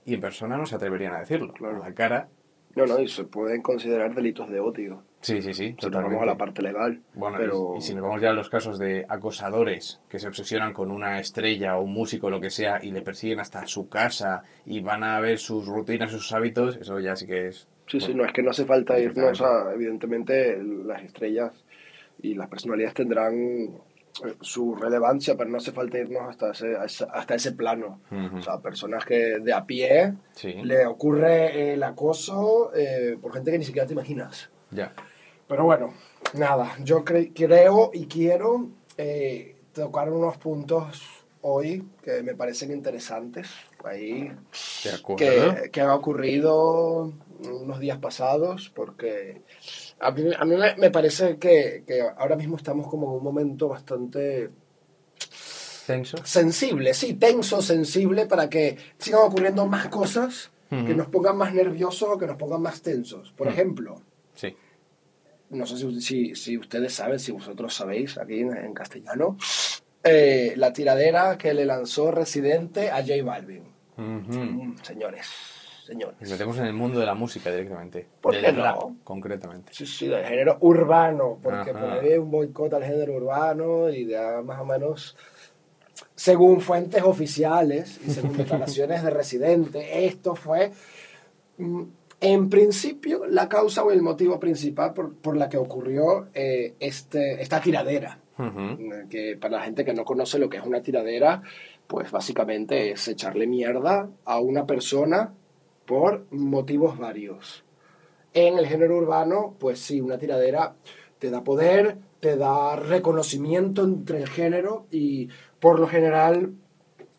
y 0.05 0.15
en 0.15 0.19
persona 0.21 0.57
no 0.57 0.65
se 0.65 0.75
atreverían 0.75 1.13
a 1.13 1.19
decirlo. 1.19 1.53
Claro. 1.53 1.79
La 1.79 1.93
cara, 1.93 2.27
No, 2.75 2.87
no, 2.87 2.99
y 2.99 3.07
se 3.07 3.23
pueden 3.25 3.61
considerar 3.61 4.15
delitos 4.15 4.49
de 4.49 4.59
odio. 4.59 5.03
sí, 5.21 5.43
sí, 5.43 5.53
sí, 5.53 5.75
Si 5.79 5.85
nos 5.89 6.03
vamos 6.03 6.23
a 6.23 6.25
la 6.25 6.35
parte 6.37 6.63
legal. 6.63 6.99
Bueno, 7.13 7.37
pero 7.39 7.75
y, 7.77 7.81
si 7.81 7.93
nos 7.93 8.01
vamos 8.03 8.19
ya 8.19 8.31
a 8.31 8.33
los 8.33 8.49
casos 8.49 8.79
de 8.79 9.05
acosadores 9.07 10.01
que 10.09 10.17
se 10.17 10.27
obsesionan 10.27 10.73
con 10.73 10.89
una 10.89 11.19
estrella 11.19 11.77
o 11.77 11.83
un 11.83 11.93
músico 11.93 12.27
o 12.27 12.29
lo 12.31 12.41
que 12.41 12.49
sea 12.49 12.79
y 12.83 12.89
le 12.91 13.03
persiguen 13.03 13.39
hasta 13.39 13.67
su 13.67 13.87
casa 13.89 14.41
y 14.65 14.81
van 14.81 15.03
a 15.03 15.19
ver 15.19 15.37
sus 15.37 15.67
rutinas, 15.67 16.09
sus 16.11 16.31
hábitos, 16.33 16.75
eso 16.77 16.99
ya 16.99 17.15
sí 17.15 17.27
que 17.27 17.49
es... 17.49 17.67
Sí, 17.85 17.99
sí, 17.99 18.15
no 18.15 18.25
es 18.25 18.33
que 18.33 18.41
no 18.41 18.49
hace 18.49 18.65
falta 18.65 18.97
irnos 18.99 19.39
a, 19.41 19.71
evidentemente, 19.73 20.57
las 20.63 21.03
estrellas 21.03 21.53
y 22.21 22.33
las 22.35 22.47
personalidades 22.47 22.93
tendrán 22.95 23.33
eh, 23.35 24.35
su 24.41 24.75
relevancia, 24.75 25.35
pero 25.35 25.49
no 25.49 25.57
hace 25.57 25.71
falta 25.71 25.97
irnos 25.97 26.29
hasta 26.29 26.51
ese, 26.51 26.75
hasta 26.77 27.35
ese 27.35 27.51
plano. 27.53 27.99
Ujú. 28.11 28.37
O 28.37 28.41
sea, 28.41 28.59
personas 28.59 29.03
que 29.05 29.39
de 29.39 29.53
a 29.53 29.65
pie 29.65 30.13
Sí, 30.35 30.53
le 30.63 30.85
ocurre 30.85 31.73
el 31.73 31.83
acoso 31.83 32.71
eh, 32.75 33.17
por 33.21 33.33
gente 33.33 33.51
que 33.51 33.57
ni 33.59 33.65
siquiera 33.65 33.87
te 33.87 33.93
imaginas. 33.93 34.49
ya. 34.71 34.93
Pero 35.47 35.65
bueno, 35.65 35.93
nada, 36.35 36.73
yo 36.83 37.03
cre- 37.03 37.31
creo 37.35 37.91
y 37.93 38.05
quiero 38.07 38.69
eh, 38.97 39.57
tocar 39.73 40.09
unos 40.11 40.37
puntos 40.37 41.03
hoy 41.41 41.83
que 42.01 42.23
me 42.23 42.33
parecen 42.33 42.71
interesantes. 42.71 43.49
Ahí 43.83 44.31
que, 45.17 45.69
que 45.71 45.81
han 45.81 45.89
ocurrido 45.89 47.11
unos 47.43 47.79
días 47.81 47.97
pasados, 47.97 48.71
porque 48.73 49.41
a 50.03 50.11
mí, 50.11 50.23
a 50.37 50.45
mí 50.45 50.55
me, 50.55 50.75
me 50.75 50.91
parece 50.91 51.37
que, 51.37 51.83
que 51.87 52.01
ahora 52.01 52.35
mismo 52.35 52.57
estamos 52.57 52.87
como 52.87 53.09
en 53.11 53.17
un 53.17 53.23
momento 53.23 53.67
bastante 53.69 54.49
Tenso. 55.85 56.17
sensible, 56.23 56.93
sí, 56.93 57.13
tenso, 57.15 57.61
sensible, 57.61 58.25
para 58.25 58.49
que 58.49 58.77
sigan 58.97 59.21
ocurriendo 59.23 59.65
más 59.67 59.87
cosas 59.89 60.49
que 60.69 60.75
Ujú. 60.77 60.93
nos 60.95 61.07
pongan 61.07 61.37
más 61.37 61.53
nerviosos 61.53 62.09
o 62.09 62.17
que 62.17 62.25
nos 62.25 62.37
pongan 62.37 62.61
más 62.61 62.81
tensos. 62.81 63.31
Por 63.33 63.47
Mm. 63.47 63.49
ejemplo, 63.51 64.01
Sí. 64.33 64.55
no 65.51 65.65
sé 65.67 65.77
si, 65.77 66.01
si, 66.01 66.35
si 66.35 66.57
ustedes 66.57 66.93
saben, 66.93 67.19
si 67.19 67.31
vosotros 67.31 67.73
sabéis, 67.75 68.17
aquí 68.17 68.39
en, 68.39 68.55
en 68.57 68.73
castellano, 68.73 69.37
eh, 70.03 70.53
la 70.57 70.73
tiradera 70.73 71.37
que 71.37 71.53
le 71.53 71.65
lanzó 71.65 72.11
Residente 72.11 72.89
a 72.89 73.01
J 73.05 73.23
Balvin. 73.23 73.63
Ujú. 73.97 74.39
Mm, 74.39 74.77
señores, 74.81 75.27
señores. 75.93 76.15
Nos 76.19 76.29
metemos 76.31 76.57
en 76.57 76.65
el 76.65 76.73
mundo 76.73 76.99
de 76.99 77.05
la 77.05 77.13
música 77.13 77.51
directamente. 77.51 78.07
¿Por 78.21 78.33
del 78.33 78.45
qué 78.45 78.51
no? 78.51 78.63
rap, 78.63 78.81
concretamente. 79.03 79.73
Sí, 79.73 79.85
sí, 79.85 80.07
del 80.07 80.25
género 80.25 80.57
urbano, 80.61 81.39
porque 81.41 81.71
Ajá. 81.71 81.79
por 81.79 81.89
ahí 81.91 82.13
hay 82.13 82.17
un 82.17 82.31
boicot 82.31 82.73
al 82.73 82.83
género 82.83 83.13
urbano 83.15 83.89
y 83.89 84.07
ya 84.07 84.41
más 84.43 84.59
o 84.59 84.65
menos, 84.65 85.15
según 86.15 86.61
fuentes 86.61 87.03
oficiales 87.03 87.99
y 88.05 88.11
según 88.11 88.37
declaraciones 88.37 89.03
de 89.03 89.09
residente, 89.09 90.05
esto 90.05 90.35
fue 90.35 90.71
mm, 91.57 91.83
en 92.21 92.49
principio 92.49 93.25
la 93.27 93.47
causa 93.47 93.83
o 93.83 93.91
el 93.91 94.01
motivo 94.01 94.39
principal 94.39 94.93
por, 94.93 95.13
por 95.13 95.37
la 95.37 95.49
que 95.49 95.57
ocurrió 95.57 96.27
eh, 96.33 96.73
este, 96.79 97.41
esta 97.41 97.61
tiradera. 97.61 98.19
Ujú. 98.35 99.07
Que 99.11 99.37
para 99.39 99.57
la 99.57 99.63
gente 99.63 99.85
que 99.85 99.93
no 99.93 100.03
conoce 100.03 100.39
lo 100.39 100.49
que 100.49 100.57
es 100.57 100.63
una 100.65 100.81
tiradera, 100.81 101.43
pues 101.85 102.09
básicamente 102.09 102.91
es 102.91 103.07
echarle 103.07 103.45
mierda 103.45 104.09
a 104.25 104.39
una 104.39 104.65
persona 104.65 105.33
por 105.85 106.25
motivos 106.31 106.97
varios. 106.97 107.63
En 108.33 108.57
el 108.57 108.65
género 108.67 108.97
urbano, 108.97 109.55
pues 109.59 109.79
sí, 109.79 110.01
una 110.01 110.17
tiradera 110.17 110.75
te 111.19 111.29
da 111.29 111.43
poder, 111.43 111.97
te 112.19 112.35
da 112.35 112.75
reconocimiento 112.75 113.83
entre 113.83 114.17
el 114.19 114.27
género 114.29 114.87
y 114.91 115.29
por 115.59 115.79
lo 115.79 115.87
general 115.87 116.53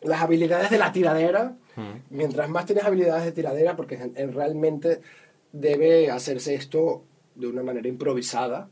las 0.01 0.21
habilidades 0.21 0.69
de 0.69 0.77
la 0.77 0.91
tiradera, 0.91 1.55
Ujú. 1.77 1.99
mientras 2.09 2.49
más 2.49 2.65
tienes 2.65 2.83
habilidades 2.85 3.25
de 3.25 3.31
tiradera, 3.31 3.75
porque 3.75 3.95
en- 3.95 4.13
en- 4.15 4.33
realmente 4.33 5.01
debe 5.51 6.11
hacerse 6.11 6.53
esto 6.55 7.03
de 7.35 7.47
una 7.47 7.63
manera 7.63 7.87
improvisada. 7.87 8.69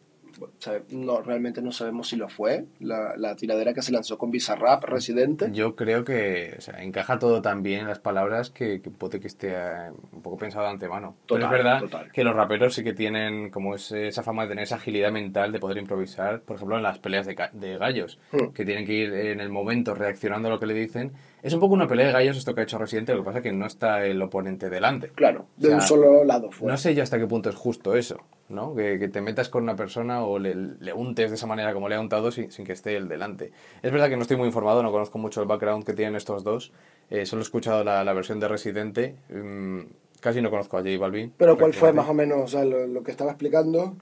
Sabe- 0.60 0.84
No, 0.92 1.22
realmente 1.22 1.62
no 1.62 1.72
sabemos 1.72 2.08
si 2.10 2.16
lo 2.16 2.30
fue, 2.30 2.66
la, 2.80 3.16
la 3.18 3.36
tiradera 3.36 3.74
que 3.74 3.82
se 3.82 3.92
lanzó 3.92 4.18
con 4.18 4.32
Bizarrap, 4.32 4.84
Residente. 4.86 5.50
Yo 5.52 5.75
creo 5.75 6.04
que 6.04 6.56
o 6.58 6.62
sea, 6.62 6.82
encaja 6.84 7.20
todo 7.20 7.42
tan 7.42 7.63
bien 7.63 7.82
en 7.82 7.88
las 7.88 8.00
palabras 8.00 8.50
que, 8.50 8.82
que 8.82 8.90
puede 8.90 9.20
que 9.20 9.28
esté 9.28 9.52
eh, 9.54 9.92
un 10.12 10.22
poco 10.22 10.38
pensado 10.38 10.66
de 10.66 10.72
antemano. 10.72 11.16
Pero 11.28 11.42
Total, 11.42 11.44
es 11.44 11.52
verdad 11.52 11.80
total. 11.82 12.12
que 12.12 12.24
los 12.24 12.36
raperos 12.36 12.74
sí 12.74 12.84
que 12.84 12.94
tienen 12.94 13.50
como 13.50 13.75
ese- 13.75 14.08
esa 14.08 14.24
fama 14.24 14.44
de 14.44 14.50
tener 14.50 14.63
esa 14.63 14.75
agilidad 14.75 15.12
mental 15.12 15.52
de 15.52 15.60
poder 15.60 15.78
improvisar, 15.78 16.42
por 16.42 16.56
ejemplo, 16.56 16.78
en 16.78 16.84
las 16.84 17.00
peleas 17.00 17.25
de, 17.25 17.36
de 17.54 17.78
gallos, 17.78 18.20
Hmm. 18.32 18.48
que 18.54 18.66
tienen 18.66 18.86
que 18.86 18.94
ir 18.94 19.13
en 19.13 19.40
el 19.40 19.50
momento 19.50 19.94
reaccionando 19.96 20.48
a 20.48 20.52
lo 20.52 20.60
que 20.60 20.66
le 20.66 20.74
dicen. 20.74 21.12
Es 21.43 21.53
un 21.53 21.59
poco 21.59 21.73
una 21.73 21.88
pelea 21.88 22.07
de 22.07 22.13
gallos 22.13 22.38
esto 22.38 22.55
que 22.55 22.62
ha 22.62 22.63
hecho 22.63 22.77
Residente, 22.77 23.13
lo 23.13 23.19
que 23.19 23.25
pasa 23.25 23.39
es 23.39 23.43
que 23.43 23.51
no 23.51 23.65
está 23.65 24.05
el 24.05 24.21
oponente 24.21 24.69
delante. 24.69 25.09
Claro, 25.09 25.47
de 25.57 25.67
O 25.67 25.69
sea, 25.71 25.77
un 25.77 25.83
solo 25.83 26.23
lado 26.23 26.50
fue. 26.51 26.71
No 26.71 26.77
sé 26.77 26.95
yo 26.95 27.03
hasta 27.03 27.19
qué 27.19 27.27
punto 27.27 27.50
es 27.50 27.55
justo 27.55 27.95
eso, 27.95 28.17
¿no? 28.47 28.73
Que, 28.73 28.97
que 28.97 29.09
te 29.09 29.19
metas 29.19 29.50
con 29.50 29.63
una 29.63 29.75
persona 29.75 30.23
o 30.23 30.39
le, 30.39 30.55
le 30.55 30.93
untes 30.93 31.29
de 31.29 31.35
esa 31.35 31.45
manera 31.45 31.73
como 31.73 31.89
le 31.89 31.95
ha 31.95 32.00
untado 32.00 32.31
sin, 32.31 32.50
sin 32.50 32.65
que 32.65 32.71
esté 32.71 32.95
el 32.95 33.09
delante. 33.09 33.51
Es 33.81 33.91
verdad 33.91 34.07
que 34.07 34.15
no 34.15 34.21
estoy 34.21 34.38
muy 34.38 34.47
informado, 34.47 34.81
no 34.81 34.91
conozco 34.91 35.17
mucho 35.17 35.41
el 35.41 35.47
background 35.47 35.83
que 35.83 35.93
tienen 35.93 36.15
estos 36.15 36.45
dos. 36.45 36.71
Eh, 37.09 37.25
solo 37.25 37.41
he 37.41 37.43
escuchado 37.43 37.83
la, 37.83 38.05
la 38.05 38.13
versión 38.13 38.39
de 38.39 38.47
Residente. 38.47 39.15
mm, 39.29 39.81
casi 40.21 40.41
no 40.41 40.50
conozco 40.50 40.77
a 40.77 40.81
J 40.81 40.97
Balvin. 40.97 41.33
Pero 41.38 41.57
cuál 41.57 41.73
fue 41.73 41.91
más 41.91 42.07
o 42.07 42.13
menos 42.13 42.39
o 42.41 42.47
sea, 42.47 42.63
lo, 42.63 42.88
lo 42.88 43.03
que 43.03 43.12
estaba 43.12 43.31
explicando 43.31 43.97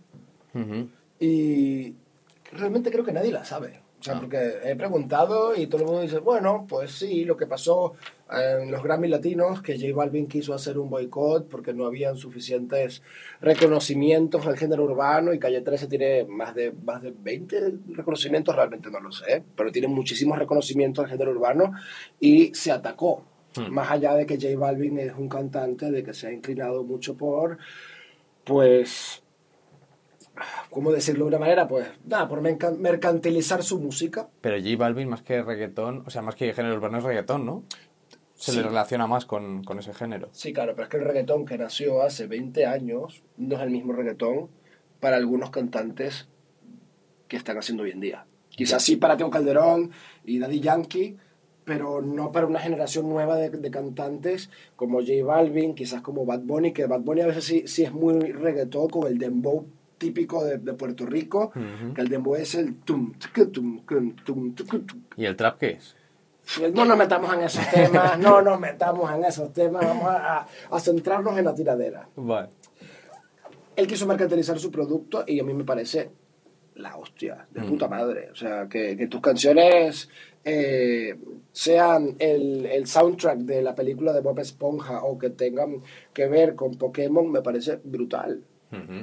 y 1.20 1.96
realmente 2.52 2.92
creo 2.92 3.04
que 3.04 3.14
nadie 3.14 3.32
la 3.32 3.46
sabe. 3.46 3.80
O 4.02 4.04
sea, 4.04 4.16
Ah. 4.16 4.20
porque 4.20 4.54
he 4.64 4.76
preguntado 4.76 5.56
y 5.56 5.68
todo 5.68 5.82
el 5.82 5.88
mundo 5.88 6.02
dice, 6.02 6.18
bueno, 6.18 6.66
pues 6.68 6.92
sí, 6.92 7.24
lo 7.24 7.38
que 7.38 7.46
pasó 7.46 7.94
en 8.32 8.72
los 8.72 8.82
Grammy 8.82 9.08
Latinos, 9.08 9.62
que 9.62 9.80
J 9.80 9.94
Balvin 9.96 10.26
quiso 10.28 10.56
hacer 10.56 10.80
un 10.80 10.90
boicot 10.90 11.48
porque 11.48 11.72
no 11.72 11.86
habían 11.86 12.18
suficientes 12.18 13.04
reconocimientos 13.42 14.48
al 14.48 14.58
género 14.58 14.86
urbano 14.86 15.34
y 15.34 15.38
Calle 15.40 15.62
13 15.62 15.86
tiene 15.86 16.26
más 16.26 16.56
de, 16.56 16.72
más 16.72 17.04
de 17.04 17.14
20 17.16 17.74
reconocimientos, 17.90 18.56
realmente 18.56 18.90
no 18.90 19.00
lo 19.00 19.12
sé, 19.12 19.44
pero 19.56 19.72
tiene 19.72 19.88
muchísimos 19.88 20.40
reconocimientos 20.40 21.06
al 21.06 21.12
género 21.12 21.30
urbano 21.30 21.72
y 22.20 22.56
se 22.56 22.72
atacó. 22.72 23.24
Hmm. 23.56 23.72
Más 23.72 23.92
allá 23.92 24.16
de 24.16 24.26
que 24.26 24.38
J 24.42 24.58
Balvin 24.58 24.98
es 24.98 25.14
un 25.16 25.30
cantante, 25.30 25.92
de 25.92 26.02
que 26.02 26.16
se 26.16 26.26
ha 26.26 26.32
inclinado 26.32 26.84
mucho 26.84 27.16
por, 27.16 27.60
pues, 28.46 29.21
¿cómo 30.70 30.92
decirlo 30.92 31.26
de 31.26 31.30
una 31.30 31.40
manera? 31.40 31.68
Pues 31.68 31.88
nada, 32.06 32.28
por 32.28 32.42
merca- 32.42 32.72
mercantilizar 32.72 33.64
su 33.64 33.80
música. 33.80 34.30
Pero 34.42 34.58
J 34.58 34.76
Balvin, 34.78 35.10
más 35.10 35.22
que 35.22 35.42
reggaetón, 35.42 36.04
o 36.06 36.10
sea, 36.10 36.22
más 36.22 36.36
que 36.36 36.54
género 36.54 36.76
urbano, 36.76 36.98
es 37.00 37.04
reggaetón, 37.04 37.46
¿no? 37.46 37.64
Se 38.36 38.52
Sí. 38.52 38.58
le 38.58 38.64
relaciona 38.64 39.06
más 39.08 39.26
con, 39.26 39.64
con 39.64 39.78
ese 39.80 39.94
género. 39.94 40.30
Sí, 40.32 40.52
claro, 40.52 40.74
pero 40.74 40.84
es 40.86 40.90
que 40.90 40.98
el 40.98 41.04
reggaetón 41.06 41.46
que 41.46 41.58
nació 41.58 42.02
hace 42.02 42.26
20 42.28 42.66
años 42.66 43.24
no 43.38 43.56
es 43.56 43.62
el 43.62 43.70
mismo 43.70 43.94
reggaetón 43.94 44.50
para 45.00 45.18
algunos 45.18 45.50
cantantes 45.52 46.28
que 47.28 47.38
están 47.38 47.58
haciendo 47.58 47.84
hoy 47.84 47.92
en 47.92 48.00
día. 48.00 48.26
Quizás 48.50 48.84
sí 48.84 48.96
para 48.98 49.16
Teo 49.16 49.30
Calderón 49.30 49.92
y 50.26 50.40
Daddy 50.40 50.60
Yankee, 50.60 51.18
pero 51.64 52.02
no 52.02 52.32
para 52.32 52.48
una 52.48 52.60
generación 52.60 53.08
nueva 53.08 53.38
de, 53.38 53.50
de 53.52 53.72
cantantes 53.72 54.50
como 54.76 55.00
J 55.00 55.24
Balvin, 55.24 55.76
quizás 55.76 56.02
como 56.02 56.26
Bad 56.26 56.42
Bunny, 56.42 56.74
que 56.74 56.88
Bad 56.88 57.02
Bunny 57.02 57.22
a 57.22 57.28
veces 57.28 57.46
sí, 57.46 57.64
sí 57.68 57.84
es 57.84 57.94
muy 57.94 58.20
reggaetón 58.32 58.90
con 58.90 59.08
el 59.08 59.18
dembow 59.20 59.68
típico 60.02 60.44
de, 60.44 60.58
de 60.58 60.74
Puerto 60.74 61.06
Rico, 61.06 61.52
que 61.96 62.02
el 62.02 62.08
dembow 62.10 62.36
es 62.36 62.56
el 62.56 62.78
tum, 62.82 63.14
tum, 63.34 63.52
tum, 63.86 64.16
tum, 64.26 64.56
tucu, 64.56 64.80
tum. 64.80 65.02
¿Y 65.16 65.26
el 65.26 65.36
trap 65.36 65.60
qué 65.60 65.70
es? 65.78 65.96
No 66.74 66.86
nos 66.86 66.98
metamos 66.98 67.32
en 67.36 67.42
esos 67.44 67.70
temas, 67.70 68.18
no 68.18 68.42
nos 68.42 68.60
metamos 68.60 69.12
en 69.14 69.24
esos 69.24 69.54
temas, 69.54 69.86
vamos 69.86 70.06
a, 70.06 70.40
a- 70.40 70.48
a 70.72 70.80
centrarnos 70.80 71.38
en 71.38 71.46
la 71.46 71.54
tiradera. 71.54 72.10
Vale. 72.16 72.50
Él 73.76 73.86
quiso 73.88 74.06
mercantilizar 74.08 74.58
su 74.60 74.72
producto 74.72 75.24
y 75.28 75.40
a 75.40 75.44
mí 75.44 75.54
me 75.54 75.64
parece 75.64 76.10
la 76.76 76.98
hostia, 76.98 77.46
de 77.52 77.62
Mm. 77.62 77.68
puta 77.70 77.88
madre. 77.88 78.30
O 78.32 78.36
sea, 78.36 78.68
que, 78.68 78.98
que 78.98 79.08
tus 79.08 79.22
canciones 79.22 80.10
eh, 80.44 81.16
sean 81.52 82.16
el, 82.18 82.66
el 82.66 82.88
soundtrack 82.88 83.38
de 83.40 83.62
la 83.62 83.76
película 83.76 84.12
de 84.12 84.22
Bob 84.22 84.40
Esponja 84.40 85.04
o 85.04 85.18
que 85.20 85.30
tengan 85.30 85.82
que 86.14 86.28
ver 86.28 86.56
con 86.56 86.76
Pokémon 86.76 87.32
me 87.32 87.42
parece 87.42 87.80
brutal, 87.84 88.44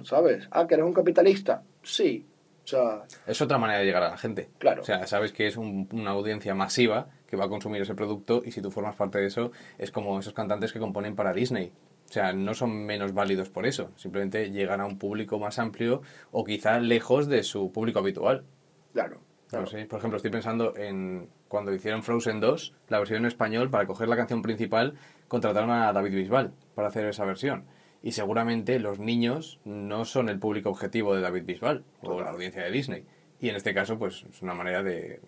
¿sabes? 0.05 0.49
Ah, 0.51 0.67
que 0.67 0.75
eres 0.75 0.87
un 0.87 0.93
capitalista, 0.95 1.63
sí. 1.83 2.27
O 2.65 2.67
sea, 2.71 3.05
Es 3.27 3.41
otra 3.41 3.57
manera 3.57 3.79
de 3.81 3.87
llegar 3.87 4.03
a 4.03 4.11
la 4.11 4.19
gente. 4.19 4.51
Claro. 4.59 4.83
O 4.83 4.85
sea, 4.85 5.07
sabes 5.07 5.33
que 5.33 5.47
es 5.47 5.57
un- 5.57 5.89
una 5.93 6.11
audiencia 6.11 6.55
masiva 6.55 7.09
que 7.27 7.37
va 7.37 7.47
a 7.47 7.49
consumir 7.49 7.81
ese 7.81 7.95
producto 7.95 8.43
y 8.45 8.51
si 8.53 8.61
tú 8.61 8.71
formas 8.71 8.95
parte 8.97 9.19
de 9.19 9.27
eso, 9.27 9.53
es 9.79 9.91
como 9.91 10.19
esos 10.19 10.35
cantantes 10.35 10.73
que 10.73 10.79
componen 10.79 11.17
para 11.17 11.33
Disney. 11.33 11.73
O 12.09 12.13
sea, 12.13 12.33
no 12.35 12.53
son 12.55 12.85
menos 12.85 13.13
válidos 13.15 13.49
por 13.49 13.67
eso. 13.67 13.91
Simplemente 13.97 14.51
llegan 14.51 14.81
a 14.83 14.87
un 14.87 14.99
público 14.99 15.39
más 15.39 15.59
amplio 15.59 16.03
o 16.31 16.45
quizá 16.45 16.79
lejos 16.79 17.27
de 17.29 17.43
su 17.43 17.73
público 17.73 17.99
habitual. 18.01 18.45
claro. 18.93 19.21
No 19.51 19.51
claro. 19.61 19.67
sé. 19.67 19.87
Por 19.87 19.99
ejemplo, 19.99 20.17
estoy 20.19 20.31
pensando 20.31 20.77
en 20.77 21.31
cuando 21.49 21.73
hicieron 21.73 22.03
Frozen 22.03 22.39
2, 22.39 22.75
la 22.89 22.99
versión 22.99 23.21
en 23.21 23.27
español, 23.27 23.71
para 23.71 23.87
coger 23.87 24.07
la 24.07 24.17
canción 24.17 24.43
principal, 24.43 24.93
contrataron 25.27 25.71
a 25.71 25.91
David 25.95 26.15
Bisbal 26.17 26.53
para 26.75 26.89
hacer 26.89 27.07
esa 27.07 27.25
versión. 27.25 27.65
Y 28.02 28.12
seguramente 28.12 28.78
los 28.78 28.99
niños 28.99 29.59
no 29.64 30.05
son 30.05 30.28
el 30.28 30.38
público 30.38 30.71
objetivo 30.71 31.14
de 31.14 31.21
David 31.21 31.45
Bisbal 31.45 31.85
o 32.02 32.21
la 32.21 32.31
audiencia 32.31 32.62
de 32.62 32.71
Disney. 32.71 33.05
Y 33.40 33.49
en 33.49 33.57
este 33.57 33.75
caso, 33.75 33.99
pues 33.99 34.25
es 34.31 34.43
una 34.43 34.55
manera 34.55 34.83
de. 34.83 35.21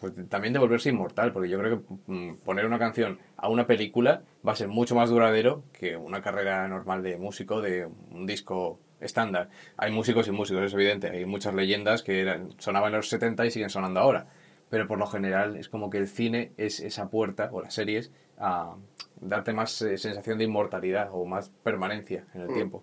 Pues, 0.00 0.12
también 0.28 0.52
de 0.52 0.58
volverse 0.58 0.88
inmortal, 0.88 1.32
porque 1.32 1.48
yo 1.48 1.58
creo 1.60 1.78
que 1.86 1.94
mm, 2.12 2.36
poner 2.44 2.66
una 2.66 2.78
canción 2.78 3.18
a 3.36 3.48
una 3.48 3.66
película 3.68 4.22
va 4.46 4.52
a 4.52 4.56
ser 4.56 4.66
mucho 4.68 4.94
más 4.96 5.10
duradero 5.10 5.62
que 5.72 5.96
una 5.96 6.22
carrera 6.22 6.66
normal 6.68 7.02
de 7.04 7.18
músico, 7.18 7.60
de 7.60 7.86
un 8.10 8.26
disco 8.26 8.80
estándar. 9.00 9.48
Hay 9.76 9.92
músicos 9.92 10.26
y 10.28 10.32
músicos, 10.32 10.62
es 10.64 10.74
evidente. 10.74 11.08
Hay 11.10 11.24
muchas 11.24 11.54
leyendas 11.54 12.02
que 12.02 12.20
eran- 12.20 12.50
sonaban 12.58 12.92
en 12.92 12.96
los 12.98 13.08
70 13.08 13.46
y 13.46 13.50
siguen 13.52 13.70
sonando 13.70 14.00
ahora. 14.00 14.26
Pero 14.72 14.88
por 14.88 14.96
lo 14.98 15.06
general 15.06 15.56
es 15.58 15.68
como 15.68 15.90
que 15.90 15.98
el 15.98 16.08
cine 16.08 16.52
es 16.56 16.80
esa 16.80 17.10
puerta, 17.10 17.50
o 17.52 17.60
las 17.60 17.74
series, 17.74 18.10
a 18.38 18.74
darte 19.20 19.52
más 19.52 19.82
eh, 19.82 19.98
sensación 19.98 20.38
de 20.38 20.44
inmortalidad 20.44 21.10
o 21.12 21.26
más 21.26 21.50
permanencia 21.62 22.24
en 22.32 22.40
el 22.40 22.48
Mm. 22.48 22.54
tiempo. 22.54 22.82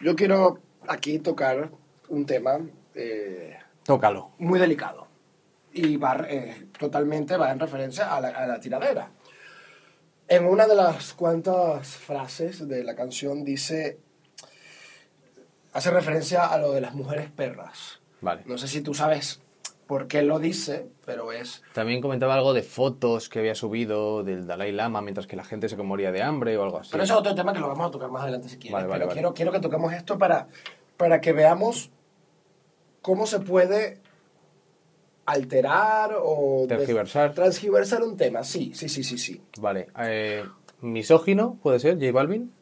Yo 0.00 0.14
quiero 0.14 0.60
aquí 0.86 1.18
tocar 1.18 1.70
un 2.08 2.24
tema 2.24 2.60
eh, 2.94 3.58
Tócalo. 3.82 4.30
muy 4.38 4.60
delicado 4.60 5.08
y 5.72 5.96
va 5.96 6.24
eh, 6.28 6.68
totalmente 6.78 7.36
va 7.36 7.50
en 7.50 7.58
referencia 7.58 8.14
a 8.14 8.20
la, 8.20 8.28
a 8.28 8.46
la 8.46 8.60
tiradera. 8.60 9.10
En 10.28 10.44
una 10.46 10.68
de 10.68 10.76
las 10.76 11.14
cuantas 11.14 11.96
frases 11.96 12.68
de 12.68 12.84
la 12.84 12.94
canción 12.94 13.44
dice, 13.44 13.98
hace 15.72 15.90
referencia 15.90 16.46
a 16.46 16.58
lo 16.58 16.70
de 16.70 16.80
las 16.80 16.94
mujeres 16.94 17.28
perras. 17.32 18.00
Vale. 18.20 18.42
No 18.46 18.56
sé 18.56 18.68
si 18.68 18.82
tú 18.82 18.94
sabes 18.94 19.40
por 19.86 20.06
qué 20.08 20.22
lo 20.22 20.38
dice, 20.38 20.86
pero 21.04 21.32
es... 21.32 21.62
También 21.72 22.00
comentaba 22.00 22.34
algo 22.34 22.52
de 22.52 22.62
fotos 22.62 23.28
que 23.28 23.40
había 23.40 23.54
subido 23.54 24.22
del 24.22 24.46
Dalai 24.46 24.72
Lama 24.72 25.02
mientras 25.02 25.26
que 25.26 25.36
la 25.36 25.44
gente 25.44 25.68
se 25.68 25.76
moría 25.76 26.12
de 26.12 26.22
hambre 26.22 26.56
o 26.56 26.62
algo 26.62 26.78
así. 26.78 26.90
Pero 26.92 27.04
eso 27.04 27.14
es 27.14 27.20
otro 27.20 27.34
tema 27.34 27.52
que 27.52 27.60
lo 27.60 27.68
vamos 27.68 27.88
a 27.88 27.90
tocar 27.90 28.10
más 28.10 28.22
adelante 28.22 28.48
si 28.48 28.56
quieres. 28.56 28.72
Vale, 28.72 28.86
vale, 28.86 28.98
pero 28.98 29.06
vale. 29.08 29.14
Quiero, 29.14 29.34
quiero 29.34 29.52
que 29.52 29.60
toquemos 29.60 29.92
esto 29.92 30.18
para, 30.18 30.48
para 30.96 31.20
que 31.20 31.32
veamos 31.32 31.90
cómo 33.02 33.26
se 33.26 33.40
puede 33.40 34.00
alterar 35.26 36.16
o... 36.18 36.64
Tergiversar. 36.68 37.34
Transgiversar 37.34 38.02
un 38.02 38.16
tema, 38.16 38.44
sí, 38.44 38.72
sí, 38.74 38.88
sí, 38.88 39.04
sí, 39.04 39.18
sí. 39.18 39.42
Vale. 39.58 39.88
Eh, 39.98 40.44
¿Misógino 40.80 41.58
puede 41.62 41.78
ser, 41.78 41.94
J 41.94 42.12
Balvin? 42.12 42.52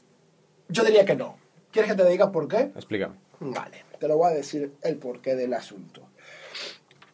Yo 0.68 0.84
diría 0.84 1.04
que 1.04 1.16
no. 1.16 1.36
¿Quieres 1.70 1.90
que 1.90 1.96
te 1.96 2.08
diga 2.08 2.30
por 2.30 2.48
qué? 2.48 2.72
Explícame. 2.74 3.16
Vale, 3.40 3.84
te 3.98 4.06
lo 4.06 4.16
voy 4.16 4.30
a 4.30 4.34
decir 4.34 4.74
el 4.82 4.96
porqué 4.96 5.34
del 5.34 5.54
asunto. 5.54 6.02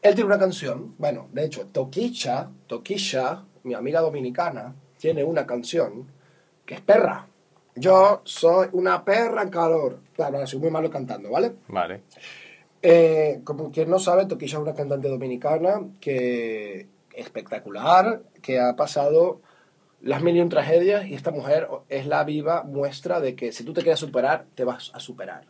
Él 0.08 0.14
tiene 0.14 0.28
una 0.28 0.38
canción, 0.38 0.94
bueno, 0.96 1.28
de 1.32 1.44
hecho, 1.44 1.66
Toquicha, 1.66 2.48
Toquisha, 2.66 3.44
mi 3.64 3.74
amiga 3.74 4.00
dominicana, 4.00 4.74
tiene 4.96 5.22
una 5.22 5.46
canción 5.46 6.06
que 6.64 6.76
es 6.76 6.80
perra. 6.80 7.26
Yo 7.76 8.22
soy 8.24 8.68
una 8.72 9.04
perra 9.04 9.42
en 9.42 9.50
calor. 9.50 10.00
Claro, 10.14 10.46
soy 10.46 10.60
muy 10.60 10.70
malo 10.70 10.90
cantando, 10.90 11.30
¿vale? 11.30 11.56
Vale. 11.68 12.04
Eh, 12.80 13.42
como 13.44 13.70
quien 13.70 13.90
no 13.90 13.98
sabe, 13.98 14.24
Toquilla 14.24 14.56
es 14.56 14.62
una 14.62 14.74
cantante 14.74 15.08
dominicana 15.08 15.82
que 16.00 16.86
espectacular, 17.12 18.22
que 18.40 18.58
ha 18.60 18.76
pasado 18.76 19.42
las 20.00 20.22
mil 20.22 20.38
y 20.38 20.40
un 20.40 20.48
tragedias 20.48 21.06
y 21.06 21.12
esta 21.12 21.32
mujer 21.32 21.68
es 21.90 22.06
la 22.06 22.24
viva 22.24 22.62
muestra 22.62 23.20
de 23.20 23.36
que 23.36 23.52
si 23.52 23.62
tú 23.62 23.74
te 23.74 23.82
quieres 23.82 24.00
superar, 24.00 24.46
te 24.54 24.64
vas 24.64 24.90
a 24.94 25.00
superar. 25.00 25.44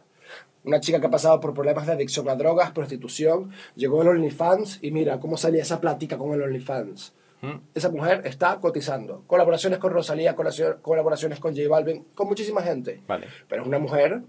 Una 0.69 0.81
chica 0.81 1.01
que 1.01 1.07
ha 1.07 1.11
pasado 1.11 1.41
por 1.41 1.55
problemas 1.55 1.87
de 1.87 1.95
adicción 1.95 2.29
a 2.29 2.35
drogas, 2.35 2.73
prostitución, 2.73 3.51
llegó 3.75 4.03
al 4.03 4.09
OnlyFans 4.09 4.81
y 4.83 4.91
mira 4.91 5.19
cómo 5.19 5.39
salía 5.39 5.63
esa 5.63 5.81
plática 5.81 6.19
con 6.19 6.35
el 6.35 6.43
OnlyFans. 6.43 7.15
Mm. 7.41 7.55
Esa 7.75 7.89
mujer 7.89 8.21
está 8.27 8.61
cotizando. 8.61 9.25
Colaboraciones 9.27 9.79
con 9.79 9.95
Rosalía, 9.95 10.37
colaboraciones 10.37 11.41
con 11.41 11.57
J 11.57 11.67
Balvin, 11.71 12.05
con 12.15 12.29
muchísima 12.29 12.61
gente. 12.61 13.01
Vale. 13.09 13.29
Pero 13.49 13.63
es 13.63 13.69
una 13.69 13.79
mujer 13.79 14.21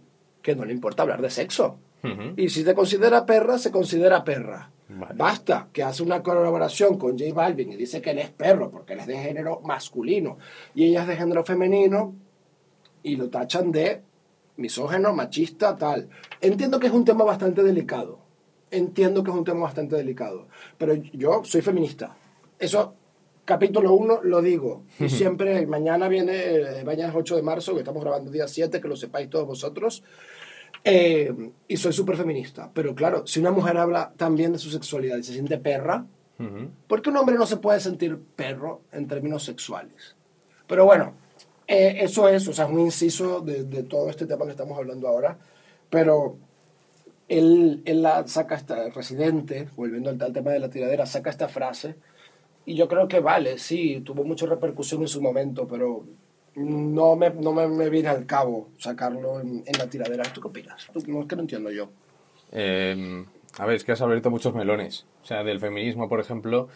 que 0.42 0.56
no 0.56 0.64
le 0.64 0.72
importa 0.72 1.04
hablar 1.04 1.22
de 1.22 1.30
sexo. 1.30 1.78
Y 2.38 2.48
si 2.48 2.64
te 2.64 2.74
considera 2.74 3.26
perra, 3.26 3.58
se 3.58 3.70
considera 3.70 4.24
perra. 4.24 4.72
Vale. 4.88 5.16
Basta 5.18 5.68
que 5.74 5.84
hace 5.84 6.04
una 6.04 6.24
colaboración 6.24 6.98
con 6.98 7.20
J 7.20 7.34
Balvin 7.34 7.74
y 7.74 7.76
dice 7.76 8.02
que 8.02 8.12
él 8.12 8.20
es 8.20 8.30
perro 8.30 8.72
porque 8.72 8.94
él 8.94 9.00
es 9.00 9.08
de 9.08 9.18
género 9.18 9.60
masculino 9.60 10.38
y 10.74 10.86
ella 10.86 11.02
es 11.02 11.08
de 11.10 11.18
género 11.18 11.44
femenino 11.44 12.16
y 13.04 13.18
lo 13.18 13.30
tachan 13.30 13.74
de 13.74 14.04
misógeno, 14.60 15.14
machista, 15.14 15.76
tal. 15.76 16.10
Entiendo 16.42 16.80
que 16.80 16.88
es 16.88 16.94
un 16.94 17.06
tema 17.06 17.24
bastante 17.24 17.64
delicado. 17.64 18.20
Entiendo 18.72 19.24
que 19.24 19.32
es 19.32 19.38
un 19.38 19.44
tema 19.44 19.62
bastante 19.62 19.96
delicado. 19.96 20.48
Pero 20.78 20.94
yo 20.94 21.42
soy 21.44 21.62
feminista. 21.62 22.16
Eso, 22.60 22.94
capítulo 23.46 23.94
1, 23.94 24.22
lo 24.24 24.42
digo. 24.42 24.84
Y 25.00 25.10
siempre, 25.10 25.66
mañana 25.66 26.08
viene, 26.08 26.34
eh, 26.36 26.84
mañana 26.86 27.10
es 27.10 27.16
8 27.16 27.38
de 27.38 27.42
marzo, 27.42 27.74
que 27.74 27.80
estamos 27.80 28.04
grabando 28.04 28.32
día 28.32 28.48
7, 28.48 28.80
que 28.80 28.88
lo 28.88 28.96
sepáis 28.96 29.30
todos 29.30 29.48
vosotros. 29.48 30.04
Eh, 30.84 31.34
y 31.68 31.78
soy 31.78 31.94
súper 31.94 32.16
feminista. 32.16 32.70
Pero 32.74 32.94
claro, 32.94 33.26
si 33.26 33.40
una 33.40 33.52
mujer 33.52 33.78
habla 33.78 34.14
también 34.18 34.52
de 34.52 34.60
su 34.60 34.70
sexualidad 34.70 35.18
y 35.18 35.24
se 35.24 35.34
siente 35.34 35.58
perra. 35.58 36.06
¿por 36.88 37.02
qué 37.02 37.10
un 37.10 37.18
hombre 37.18 37.36
no 37.36 37.46
se 37.46 37.58
puede 37.58 37.82
sentir 37.82 38.18
perro 38.18 38.84
en 38.94 39.08
términos 39.08 39.44
sexuales? 39.44 40.16
Pero 40.68 40.86
bueno, 40.86 41.14
eh, 41.70 42.04
eso 42.04 42.28
es, 42.28 42.48
o 42.48 42.54
sea, 42.54 42.66
es 42.66 42.72
un 42.72 42.80
inciso 42.80 43.42
de, 43.42 43.84
todo 43.84 44.10
este 44.10 44.26
tema 44.26 44.46
que 44.46 44.52
estamos 44.52 44.76
hablando 44.76 45.08
ahora. 45.08 45.38
Pero 45.88 46.38
él, 47.28 47.84
él 47.86 48.02
la 48.02 48.28
saca 48.28 48.56
esta, 48.56 48.90
residente, 48.90 49.70
volviendo 49.76 50.10
al, 50.10 50.20
al 50.20 50.34
tema 50.34 50.50
de 50.50 50.60
la 50.60 50.70
tiradera, 50.72 51.06
saca 51.06 51.30
esta 51.30 51.48
frase. 51.48 51.96
Y 52.66 52.76
yo 52.76 52.88
creo 52.88 53.08
que 53.08 53.20
vale, 53.20 53.60
sí, 53.60 54.02
tuvo 54.04 54.24
mucha 54.24 54.48
repercusión 54.48 55.04
en 55.04 55.08
su 55.08 55.22
momento, 55.22 55.68
pero 55.68 56.06
no 56.56 57.16
me, 57.16 57.30
no 57.30 57.54
me, 57.54 57.90
viene 57.90 58.10
al 58.10 58.26
cabo 58.26 58.70
sacarlo 58.80 59.40
en, 59.40 59.64
en 59.64 59.78
la 59.78 59.88
tiradera. 59.88 60.24
¿Tú 60.24 60.42
qué 60.42 60.48
opinas? 60.48 60.90
No 60.94 61.22
es 61.22 61.28
que 61.28 61.36
no 61.36 61.44
entiendo 61.44 61.70
yo. 61.70 61.90
Eh, 62.52 63.26
a 63.60 63.66
ver, 63.68 63.76
es 63.76 63.84
que 63.84 63.92
has 63.92 64.02
abierto 64.02 64.32
muchos 64.32 64.56
melones. 64.56 65.06
O 65.22 65.26
sea, 65.26 65.44
del 65.44 65.60
feminismo, 65.60 66.10
por 66.10 66.20
ejemplo, 66.20 66.68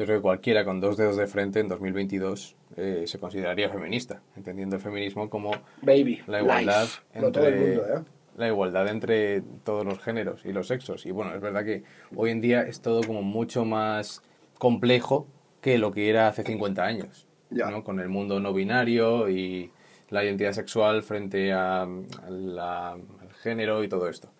yo 0.00 0.06
creo 0.06 0.18
que 0.18 0.22
cualquiera 0.22 0.64
con 0.64 0.80
dos 0.80 0.96
dedos 0.96 1.16
de 1.16 1.26
frente 1.26 1.60
en 1.60 1.68
2022 1.68 2.56
eh, 2.76 3.04
se 3.06 3.18
consideraría 3.18 3.68
feminista, 3.68 4.22
entendiendo 4.36 4.76
el 4.76 4.82
feminismo 4.82 5.28
como 5.28 5.50
Baby. 5.82 6.22
la 6.26 6.40
igualdad 6.40 6.82
life. 6.84 7.00
No 7.20 7.26
entre 7.26 7.50
mundo, 7.60 7.82
¿eh? 7.86 8.02
la 8.36 8.46
igualdad 8.48 8.88
entre 8.88 9.42
todos 9.64 9.84
los 9.84 9.98
géneros 10.00 10.44
y 10.46 10.52
los 10.52 10.68
sexos. 10.68 11.04
Y 11.04 11.10
bueno, 11.10 11.34
es 11.34 11.40
verdad 11.40 11.64
que 11.64 11.82
hoy 12.16 12.30
en 12.30 12.40
día 12.40 12.62
es 12.62 12.80
todo 12.80 13.02
como 13.02 13.22
mucho 13.22 13.64
más 13.66 14.22
complejo 14.58 15.26
que 15.60 15.76
lo 15.76 15.92
que 15.92 16.08
era 16.08 16.28
hace 16.28 16.42
50 16.42 16.82
años, 16.84 17.26
Ya. 17.50 17.70
¿no? 17.70 17.84
Con 17.84 18.00
el 18.00 18.08
mundo 18.08 18.40
no 18.40 18.54
binario 18.54 19.28
y 19.28 19.70
la 20.08 20.24
identidad 20.24 20.52
sexual 20.52 21.02
frente 21.02 21.52
a, 21.52 21.82
a 21.82 22.30
la- 22.30 22.92
al 22.92 23.32
género 23.42 23.84
y 23.84 23.88
todo 23.88 24.08
esto. 24.08 24.30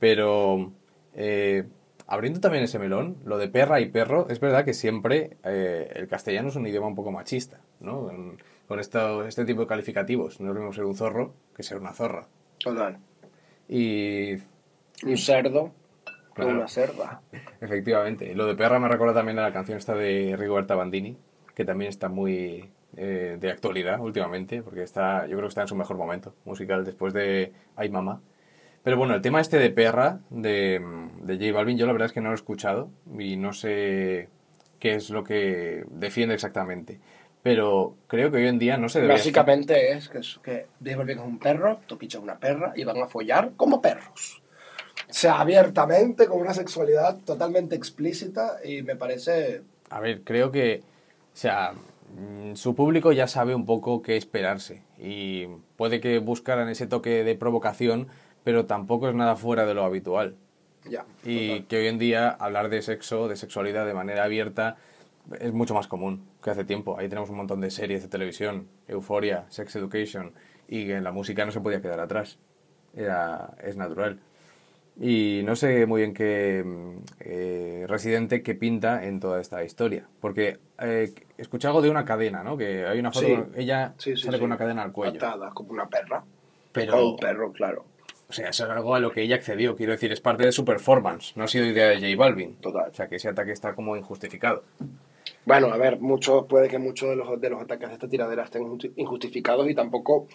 Pero 0.00 0.72
eh, 1.14 1.64
abriendo 2.06 2.40
también 2.40 2.64
ese 2.64 2.78
melón, 2.78 3.16
lo 3.24 3.38
de 3.38 3.48
perra 3.48 3.80
y 3.80 3.86
perro, 3.90 4.26
es 4.28 4.38
verdad 4.40 4.64
que 4.64 4.74
siempre 4.74 5.36
eh, 5.44 5.90
el 5.94 6.06
castellano 6.08 6.48
es 6.48 6.56
un 6.56 6.66
idioma 6.66 6.86
un 6.86 6.94
poco 6.94 7.10
machista, 7.12 7.60
¿no? 7.80 8.02
Con, 8.04 8.38
con 8.68 8.80
esto- 8.80 9.24
este 9.26 9.44
tipo 9.44 9.62
de 9.62 9.66
calificativos. 9.66 10.40
No 10.40 10.48
es 10.48 10.54
lo 10.54 10.60
mismo 10.60 10.72
ser 10.72 10.84
un 10.84 10.94
zorro 10.96 11.34
que 11.54 11.62
ser 11.62 11.78
una 11.78 11.92
zorra. 11.92 12.26
Total. 12.58 12.98
Y 13.68 14.34
Un 15.04 15.16
cerdo 15.18 15.72
Claro. 16.34 16.50
una 16.52 16.68
cerda. 16.68 17.22
efectivamente, 17.60 18.34
lo 18.34 18.46
de 18.46 18.54
perra 18.54 18.78
me 18.78 18.88
recuerda 18.88 19.14
también 19.14 19.38
a 19.38 19.42
la 19.42 19.52
canción 19.52 19.78
esta 19.78 19.94
de 19.94 20.36
Rigoberta 20.38 20.74
Bandini, 20.74 21.16
que 21.54 21.64
también 21.64 21.88
está 21.88 22.08
muy 22.10 22.70
eh, 22.96 23.36
de 23.40 23.50
actualidad 23.50 23.98
últimamente, 24.00 24.62
porque 24.62 24.82
está, 24.82 25.22
yo 25.26 25.32
creo 25.36 25.42
que 25.42 25.48
está 25.48 25.62
en 25.62 25.68
su 25.68 25.76
mejor 25.76 25.96
momento 25.96 26.34
musical 26.44 26.84
después 26.84 27.12
de 27.14 27.52
Ay 27.74 27.88
Mamá. 27.88 28.20
Pero 28.86 28.98
bueno, 28.98 29.16
el 29.16 29.20
tema 29.20 29.40
este 29.40 29.58
de 29.58 29.70
perra 29.70 30.20
de, 30.30 30.80
de 31.20 31.34
J 31.34 31.52
Balvin, 31.52 31.76
yo 31.76 31.86
la 31.86 31.92
verdad 31.92 32.06
es 32.06 32.12
que 32.12 32.20
no 32.20 32.28
lo 32.28 32.34
he 32.34 32.36
escuchado 32.36 32.88
y 33.18 33.34
no 33.34 33.52
sé 33.52 34.28
qué 34.78 34.94
es 34.94 35.10
lo 35.10 35.24
que 35.24 35.84
defiende 35.90 36.36
exactamente. 36.36 37.00
Pero 37.42 37.96
creo 38.06 38.30
que 38.30 38.36
hoy 38.36 38.46
en 38.46 38.60
día 38.60 38.76
no 38.76 38.88
se 38.88 39.00
debería... 39.00 39.16
Básicamente 39.16 39.90
es 39.90 40.08
que, 40.08 40.18
es 40.18 40.38
que 40.40 40.68
J 40.84 40.96
Balvin 40.98 41.18
es 41.18 41.24
un 41.24 41.40
perro, 41.40 41.80
Toquicha 41.88 42.18
es 42.18 42.22
una 42.22 42.38
perra 42.38 42.74
y 42.76 42.84
van 42.84 43.02
a 43.02 43.08
follar 43.08 43.54
como 43.56 43.82
perros. 43.82 44.40
O 45.10 45.12
sea, 45.12 45.40
abiertamente, 45.40 46.28
con 46.28 46.40
una 46.40 46.54
sexualidad 46.54 47.18
totalmente 47.24 47.74
explícita 47.74 48.58
y 48.64 48.82
me 48.82 48.94
parece... 48.94 49.62
A 49.90 49.98
ver, 49.98 50.22
creo 50.22 50.52
que, 50.52 50.82
o 51.34 51.36
sea, 51.36 51.72
mm, 51.72 52.54
su 52.54 52.76
público 52.76 53.10
ya 53.10 53.26
sabe 53.26 53.52
un 53.56 53.66
poco 53.66 54.00
qué 54.00 54.16
esperarse 54.16 54.84
y 54.96 55.48
puede 55.74 56.00
que 56.00 56.20
buscaran 56.20 56.68
ese 56.68 56.86
toque 56.86 57.24
de 57.24 57.34
provocación, 57.34 58.06
pero 58.46 58.64
tampoco 58.64 59.08
es 59.08 59.14
nada 59.16 59.34
fuera 59.34 59.66
de 59.66 59.74
lo 59.74 59.82
habitual. 59.84 60.36
Ya. 60.88 61.04
Y 61.24 61.48
total. 61.48 61.66
que 61.66 61.76
hoy 61.78 61.86
en 61.88 61.98
día 61.98 62.28
hablar 62.30 62.68
de 62.68 62.80
sexo, 62.80 63.26
de 63.26 63.34
sexualidad 63.34 63.84
de 63.86 63.92
manera 63.92 64.22
abierta 64.22 64.76
es 65.40 65.52
mucho 65.52 65.74
más 65.74 65.88
común 65.88 66.22
que 66.40 66.50
hace 66.50 66.62
tiempo. 66.64 66.96
Ahí 66.96 67.08
tenemos 67.08 67.28
un 67.28 67.38
montón 67.38 67.60
de 67.60 67.72
series 67.72 68.02
de 68.04 68.08
televisión, 68.08 68.68
Euforia, 68.86 69.46
Sex 69.48 69.74
Education, 69.74 70.30
y 70.68 70.92
en 70.92 71.02
la 71.02 71.10
música 71.10 71.44
no 71.44 71.50
se 71.50 71.60
podía 71.60 71.82
quedar 71.82 71.98
atrás. 71.98 72.38
Era, 72.94 73.50
es 73.64 73.76
natural. 73.76 74.20
Y 75.00 75.40
no 75.44 75.56
sé 75.56 75.84
muy 75.86 76.02
bien 76.02 76.14
qué 76.14 76.64
eh, 77.18 77.84
residente 77.88 78.44
que 78.44 78.54
pinta 78.54 79.06
en 79.06 79.18
toda 79.18 79.40
esta 79.40 79.64
historia. 79.64 80.06
Porque 80.20 80.58
eh, 80.78 81.12
escuché 81.36 81.66
algo 81.66 81.82
de 81.82 81.90
una 81.90 82.04
cadena, 82.04 82.44
¿no? 82.44 82.56
Que 82.56 82.86
hay 82.86 83.00
una 83.00 83.10
foto, 83.10 83.26
Sí. 83.26 83.34
con- 83.34 83.52
ella 83.56 83.92
Sí, 83.98 84.14
sí, 84.16 84.22
sale 84.22 84.38
con 84.38 84.46
una 84.46 84.56
cadena 84.56 84.82
al 84.82 84.92
cuello. 84.92 85.16
Atada 85.16 85.50
como 85.50 85.72
una 85.72 85.88
perra. 85.88 86.22
Pero- 86.70 86.92
Como 86.92 87.10
un 87.10 87.16
perro, 87.16 87.50
claro. 87.52 87.84
O 88.28 88.32
sea, 88.32 88.48
eso 88.48 88.64
es 88.64 88.70
algo 88.70 88.94
a 88.94 89.00
lo 89.00 89.10
que 89.12 89.22
ella 89.22 89.36
accedió. 89.36 89.76
Quiero 89.76 89.92
decir, 89.92 90.10
es 90.12 90.20
parte 90.20 90.44
de 90.44 90.52
su 90.52 90.64
performance. 90.64 91.32
No 91.36 91.44
ha 91.44 91.48
sido 91.48 91.64
idea 91.66 91.88
de 91.88 91.96
J 92.00 92.16
Balvin. 92.16 92.56
Total. 92.56 92.90
O 92.90 92.94
sea, 92.94 93.08
que 93.08 93.16
ese 93.16 93.28
ataque 93.28 93.52
está 93.52 93.74
como 93.74 93.96
injustificado. 93.96 94.64
Bueno, 95.44 95.68
a 95.72 95.76
ver, 95.76 96.00
mucho, 96.00 96.46
puede 96.46 96.68
que 96.68 96.78
muchos 96.78 97.08
de 97.10 97.16
los, 97.16 97.40
de 97.40 97.50
los 97.50 97.62
ataques 97.62 97.88
de 97.88 97.94
esta 97.94 98.08
tiradera 98.08 98.42
estén 98.44 98.62
injusti- 98.64 98.92
injustificados 98.96 99.68
y 99.70 99.74
tampoco... 99.74 100.26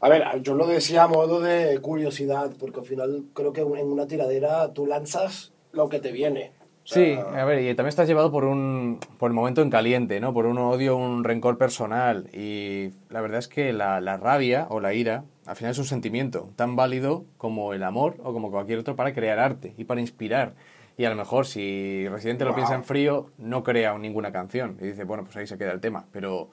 A 0.00 0.08
ver, 0.08 0.24
yo 0.42 0.54
lo 0.54 0.66
decía 0.66 1.04
a 1.04 1.08
modo 1.08 1.40
de 1.40 1.78
curiosidad, 1.80 2.50
porque 2.58 2.80
al 2.80 2.86
final 2.86 3.22
creo 3.34 3.52
que 3.52 3.60
en 3.60 3.86
una 3.86 4.06
tiradera 4.06 4.72
tú 4.74 4.84
lanzas 4.84 5.52
lo 5.70 5.88
que 5.88 6.00
te 6.00 6.10
viene. 6.12 6.50
O 6.84 6.86
sea, 6.88 7.02
Sí, 7.04 7.12
a 7.36 7.44
ver, 7.44 7.60
y 7.62 7.66
también 7.76 7.88
estás 7.90 8.08
llevado 8.08 8.32
por 8.32 8.44
un 8.44 8.98
por 9.18 9.30
el 9.30 9.34
momento 9.34 9.62
en 9.62 9.70
caliente, 9.70 10.18
¿no? 10.20 10.34
Por 10.34 10.46
un 10.46 10.58
odio, 10.58 10.96
un 10.96 11.22
rencor 11.22 11.56
personal. 11.56 12.28
Y 12.34 12.90
la 13.10 13.20
verdad 13.20 13.38
es 13.38 13.46
que 13.46 13.72
la, 13.72 14.00
la 14.00 14.16
rabia 14.16 14.66
o 14.70 14.80
la 14.80 14.92
ira, 14.92 15.22
al 15.46 15.56
final 15.56 15.72
es 15.72 15.78
un 15.78 15.84
sentimiento 15.84 16.50
tan 16.56 16.76
válido 16.76 17.24
como 17.38 17.72
el 17.72 17.82
amor 17.82 18.16
o 18.22 18.32
como 18.32 18.50
cualquier 18.50 18.78
otro 18.78 18.96
para 18.96 19.12
crear 19.12 19.38
arte 19.38 19.74
y 19.76 19.84
para 19.84 20.00
inspirar. 20.00 20.54
Y 20.96 21.04
a 21.04 21.10
lo 21.10 21.16
mejor 21.16 21.46
si 21.46 22.06
Residente 22.08 22.44
lo 22.44 22.50
Wow. 22.50 22.56
piensa 22.56 22.74
en 22.74 22.84
frío, 22.84 23.30
no 23.38 23.64
crea 23.64 23.96
ninguna 23.98 24.30
canción. 24.30 24.76
Y 24.80 24.84
dice, 24.88 25.04
bueno, 25.04 25.24
pues 25.24 25.36
ahí 25.36 25.46
se 25.46 25.56
queda 25.58 25.72
el 25.72 25.80
tema. 25.80 26.04
Pero 26.12 26.50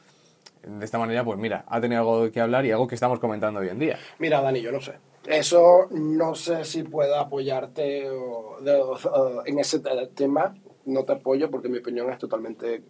de 0.64 0.84
esta 0.86 0.98
manera, 0.98 1.24
pues 1.24 1.38
mira, 1.38 1.66
ha 1.68 1.80
tenido 1.82 2.02
algo 2.02 2.32
que 2.32 2.40
hablar 2.42 2.66
y 2.66 2.72
algo 2.72 2.88
que 2.88 2.96
estamos 2.96 3.20
comentando 3.20 3.60
hoy 3.60 3.68
en 3.70 3.80
día. 3.80 3.98
Mira, 4.18 4.42
Dani, 4.42 4.62
yo 4.62 4.72
no 4.72 4.80
sé. 4.80 4.94
Eso 5.28 5.88
no 5.92 6.34
sé 6.36 6.64
si 6.64 6.84
puedo 6.84 7.16
apoyarte 7.20 8.10
o- 8.10 8.58
de- 8.62 8.82
o- 8.82 9.46
en 9.46 9.60
ese 9.60 9.80
te- 9.82 10.08
tema. 10.16 10.56
No 10.86 11.04
te 11.04 11.12
apoyo 11.12 11.52
porque 11.52 11.68
mi 11.70 11.78
opinión 11.80 12.10
es 12.12 12.18
totalmente 12.18 12.82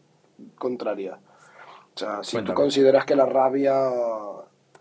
contraria. 0.56 1.20
O 1.96 1.98
sea, 2.00 2.24
si 2.24 2.34
Cuéntame. 2.38 2.56
tú 2.56 2.62
consideras 2.62 3.06
que 3.06 3.16
la 3.16 3.26
rabia... 3.26 3.74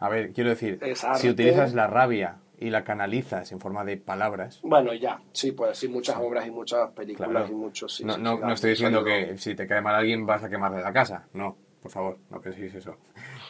A 0.01 0.09
ver, 0.09 0.33
quiero 0.33 0.51
decir, 0.51 0.79
si 1.17 1.29
utilizas 1.29 1.75
la 1.75 1.87
rabia 1.87 2.37
y 2.61 2.71
la 2.71 2.85
canalizas 2.85 3.53
en 3.53 3.61
forma 3.61 3.85
de 3.85 3.97
palabras, 3.97 4.61
Bueno, 4.63 4.93
ya, 4.95 5.21
sí, 5.33 5.53
pues 5.53 5.79
sí, 5.79 5.89
muchas 5.89 6.17
obras 6.19 6.47
y 6.47 6.51
muchas 6.51 6.91
películas 6.91 7.31
Claro. 7.31 7.49
y 7.49 7.53
muchos... 7.55 7.95
sí, 7.97 8.05
no, 8.05 8.15
sí, 8.15 8.21
no, 8.23 8.37
sí, 8.37 8.43
no 8.43 8.53
estoy 8.53 8.71
diciendo 8.71 9.05
que 9.05 9.37
si 9.39 9.55
te 9.55 9.67
cae 9.67 9.81
mal 9.81 9.95
alguien 9.95 10.27
vas 10.27 10.43
a 10.43 10.49
quemarle 10.49 10.81
la 10.83 10.93
casa. 10.93 11.27
No, 11.35 11.57
por 11.83 11.91
favor, 11.91 12.19
no 12.31 12.41
penséis 12.41 12.75
eso. 12.75 12.97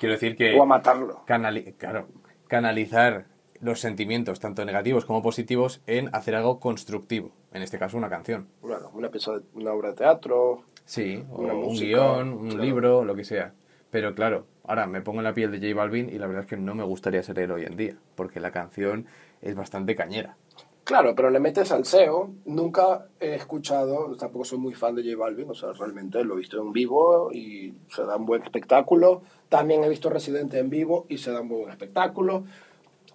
Quiero 0.00 0.14
decir 0.14 0.36
que 0.36 0.58
O 0.58 0.62
a 0.62 0.66
matarlo. 0.66 1.22
canali- 1.26 1.74
claro, 1.76 2.06
canalizar 2.48 3.26
los 3.60 3.80
sentimientos, 3.80 4.38
tanto 4.40 4.64
negativos 4.64 5.04
como 5.04 5.20
positivos, 5.22 5.80
en 5.86 6.14
hacer 6.14 6.34
algo 6.36 6.60
constructivo. 6.60 7.32
En 7.52 7.62
este 7.62 7.78
caso, 7.78 7.96
una 7.96 8.08
canción. 8.08 8.46
Bueno, 8.62 8.90
un 8.94 9.04
episodio, 9.04 9.42
una 9.54 9.72
obra 9.72 9.88
de 9.90 9.96
teatro. 9.96 10.62
Sí, 10.84 11.24
o 11.30 11.42
Una 11.42 11.54
un 11.54 11.60
música, 11.64 11.86
guion, 11.86 12.28
un 12.32 12.48
claro. 12.50 12.64
libro, 12.64 13.04
lo 13.04 13.14
que 13.16 13.24
sea. 13.24 13.52
Pero 13.90 14.14
claro, 14.14 14.46
ahora 14.68 14.86
me 14.86 15.00
pongo 15.00 15.18
en 15.18 15.24
la 15.24 15.34
piel 15.34 15.50
de 15.50 15.58
J 15.58 15.74
Balvin 15.74 16.08
y 16.08 16.18
la 16.18 16.26
verdad 16.26 16.44
es 16.44 16.48
que 16.48 16.56
no 16.56 16.74
me 16.74 16.84
gustaría 16.84 17.22
ser 17.22 17.38
él 17.40 17.50
hoy 17.50 17.64
en 17.64 17.76
día, 17.76 17.96
porque 18.14 18.38
la 18.38 18.52
canción 18.52 19.06
es 19.42 19.56
bastante 19.56 19.96
cañera. 19.96 20.36
Claro, 20.84 21.14
pero 21.14 21.28
le 21.28 21.40
metes 21.40 21.70
al 21.72 21.84
SEO. 21.84 22.30
Nunca 22.46 23.08
he 23.20 23.34
escuchado, 23.34 24.16
tampoco 24.16 24.44
soy 24.44 24.58
muy 24.58 24.74
fan 24.74 24.94
de 24.94 25.02
J 25.02 25.16
Balvin, 25.16 25.50
o 25.50 25.54
sea, 25.54 25.72
realmente 25.72 26.22
lo 26.24 26.34
he 26.34 26.38
visto 26.38 26.60
en 26.60 26.72
vivo 26.72 27.30
y 27.32 27.74
se 27.88 28.04
da 28.04 28.16
un 28.16 28.24
buen 28.24 28.42
espectáculo. 28.42 29.22
También 29.48 29.84
he 29.84 29.88
visto 29.88 30.08
Residente 30.08 30.58
en 30.58 30.70
vivo 30.70 31.06
y 31.08 31.18
se 31.18 31.30
da 31.30 31.40
un 31.40 31.48
buen 31.48 31.70
espectáculo. 31.70 32.44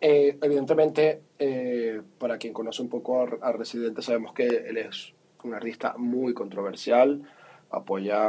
Eh, 0.02 0.38
evidentemente, 0.42 1.22
eh, 1.40 2.02
para 2.18 2.38
quien 2.38 2.54
conoce 2.54 2.82
un 2.82 2.90
poco 2.90 3.22
a, 3.22 3.48
a 3.48 3.52
Residente, 3.52 4.02
sabemos 4.02 4.34
que 4.34 4.46
él 4.46 4.78
es 4.78 5.14
un 5.44 5.54
artista 5.54 5.96
muy 5.98 6.34
controversial, 6.34 7.24
apoya 7.74 8.24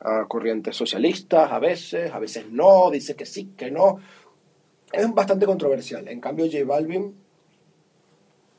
a 0.00 0.26
corrientes 0.28 0.76
socialistas 0.76 1.50
a 1.50 1.58
veces, 1.58 2.12
a 2.12 2.18
veces 2.18 2.46
no, 2.50 2.90
dice 2.90 3.16
que 3.16 3.24
sí, 3.24 3.52
que 3.56 3.70
no. 3.70 3.98
Es 4.92 5.12
bastante 5.12 5.46
controversial. 5.46 6.06
En 6.08 6.20
cambio, 6.20 6.44
J 6.44 6.64
Balvin, 6.64 7.16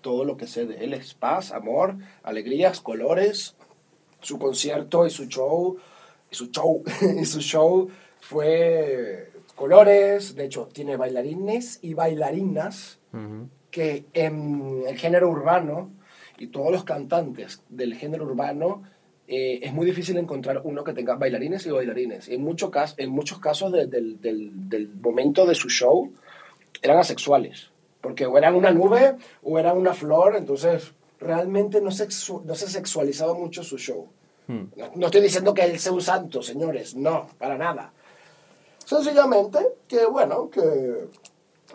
todo 0.02 0.26
lo 0.26 0.36
que 0.36 0.48
sé 0.48 0.66
de 0.66 0.84
él 0.84 0.94
es 0.94 1.14
paz, 1.14 1.52
amor, 1.52 1.96
alegrías, 2.24 2.82
colores. 2.82 3.56
Su 4.20 4.40
concierto 4.40 5.06
y 5.06 5.12
su 5.12 5.26
show, 5.26 5.78
y 6.32 6.36
su 6.36 6.48
show, 6.48 6.84
y 7.22 7.26
su 7.26 7.40
show 7.42 7.88
fue 8.20 9.30
colores. 9.56 10.36
De 10.36 10.46
hecho, 10.46 10.68
tiene 10.74 10.98
bailarines 10.98 11.80
y 11.84 11.94
bailarinas 11.94 13.00
que 13.70 14.06
en 14.14 14.84
el 14.88 14.98
género 14.98 15.30
urbano 15.30 15.92
y 16.40 16.48
todos 16.48 16.72
los 16.72 16.84
cantantes 16.84 17.64
del 17.70 17.96
género 17.96 18.26
urbano 18.26 18.84
eh, 19.28 19.60
es 19.62 19.74
muy 19.74 19.86
difícil 19.86 20.18
encontrar 20.18 20.62
uno 20.64 20.84
que 20.84 20.94
tenga 20.94 21.16
bailarines 21.16 21.66
y 21.66 21.72
bailarines. 21.72 22.30
En, 22.30 22.42
mucho 22.42 22.72
cas 22.72 22.96
en 22.98 23.10
muchos 23.10 23.40
casos 23.40 23.72
de- 23.72 23.88
del, 23.88 24.22
del- 24.22 24.52
del 24.70 24.88
momento 24.90 25.46
de 25.46 25.54
su 25.56 25.70
show 25.70 26.12
eran 26.82 26.98
asexuales, 27.00 27.72
porque 28.02 28.26
o 28.26 28.38
eran 28.38 28.56
una 28.56 28.72
nube 28.72 29.16
o 29.44 29.60
eran 29.60 29.78
una 29.78 29.94
flor, 29.94 30.36
entonces 30.36 30.94
realmente 31.20 31.82
no, 31.82 31.90
sexu- 31.90 32.44
no 32.44 32.56
se 32.56 32.68
sexualizaba 32.70 33.34
mucho 33.34 33.64
su 33.64 33.78
show. 33.78 34.08
Hmm. 34.48 34.66
No, 34.78 34.92
no 34.96 35.06
estoy 35.08 35.22
diciendo 35.22 35.54
que 35.54 35.64
él 35.64 35.78
sea 35.80 35.92
un 35.92 36.02
santo, 36.02 36.42
señores, 36.42 36.96
no, 36.96 37.28
para 37.38 37.58
nada. 37.58 37.92
Sencillamente 38.86 39.60
que, 39.88 40.06
bueno, 40.06 40.50
que 40.50 40.62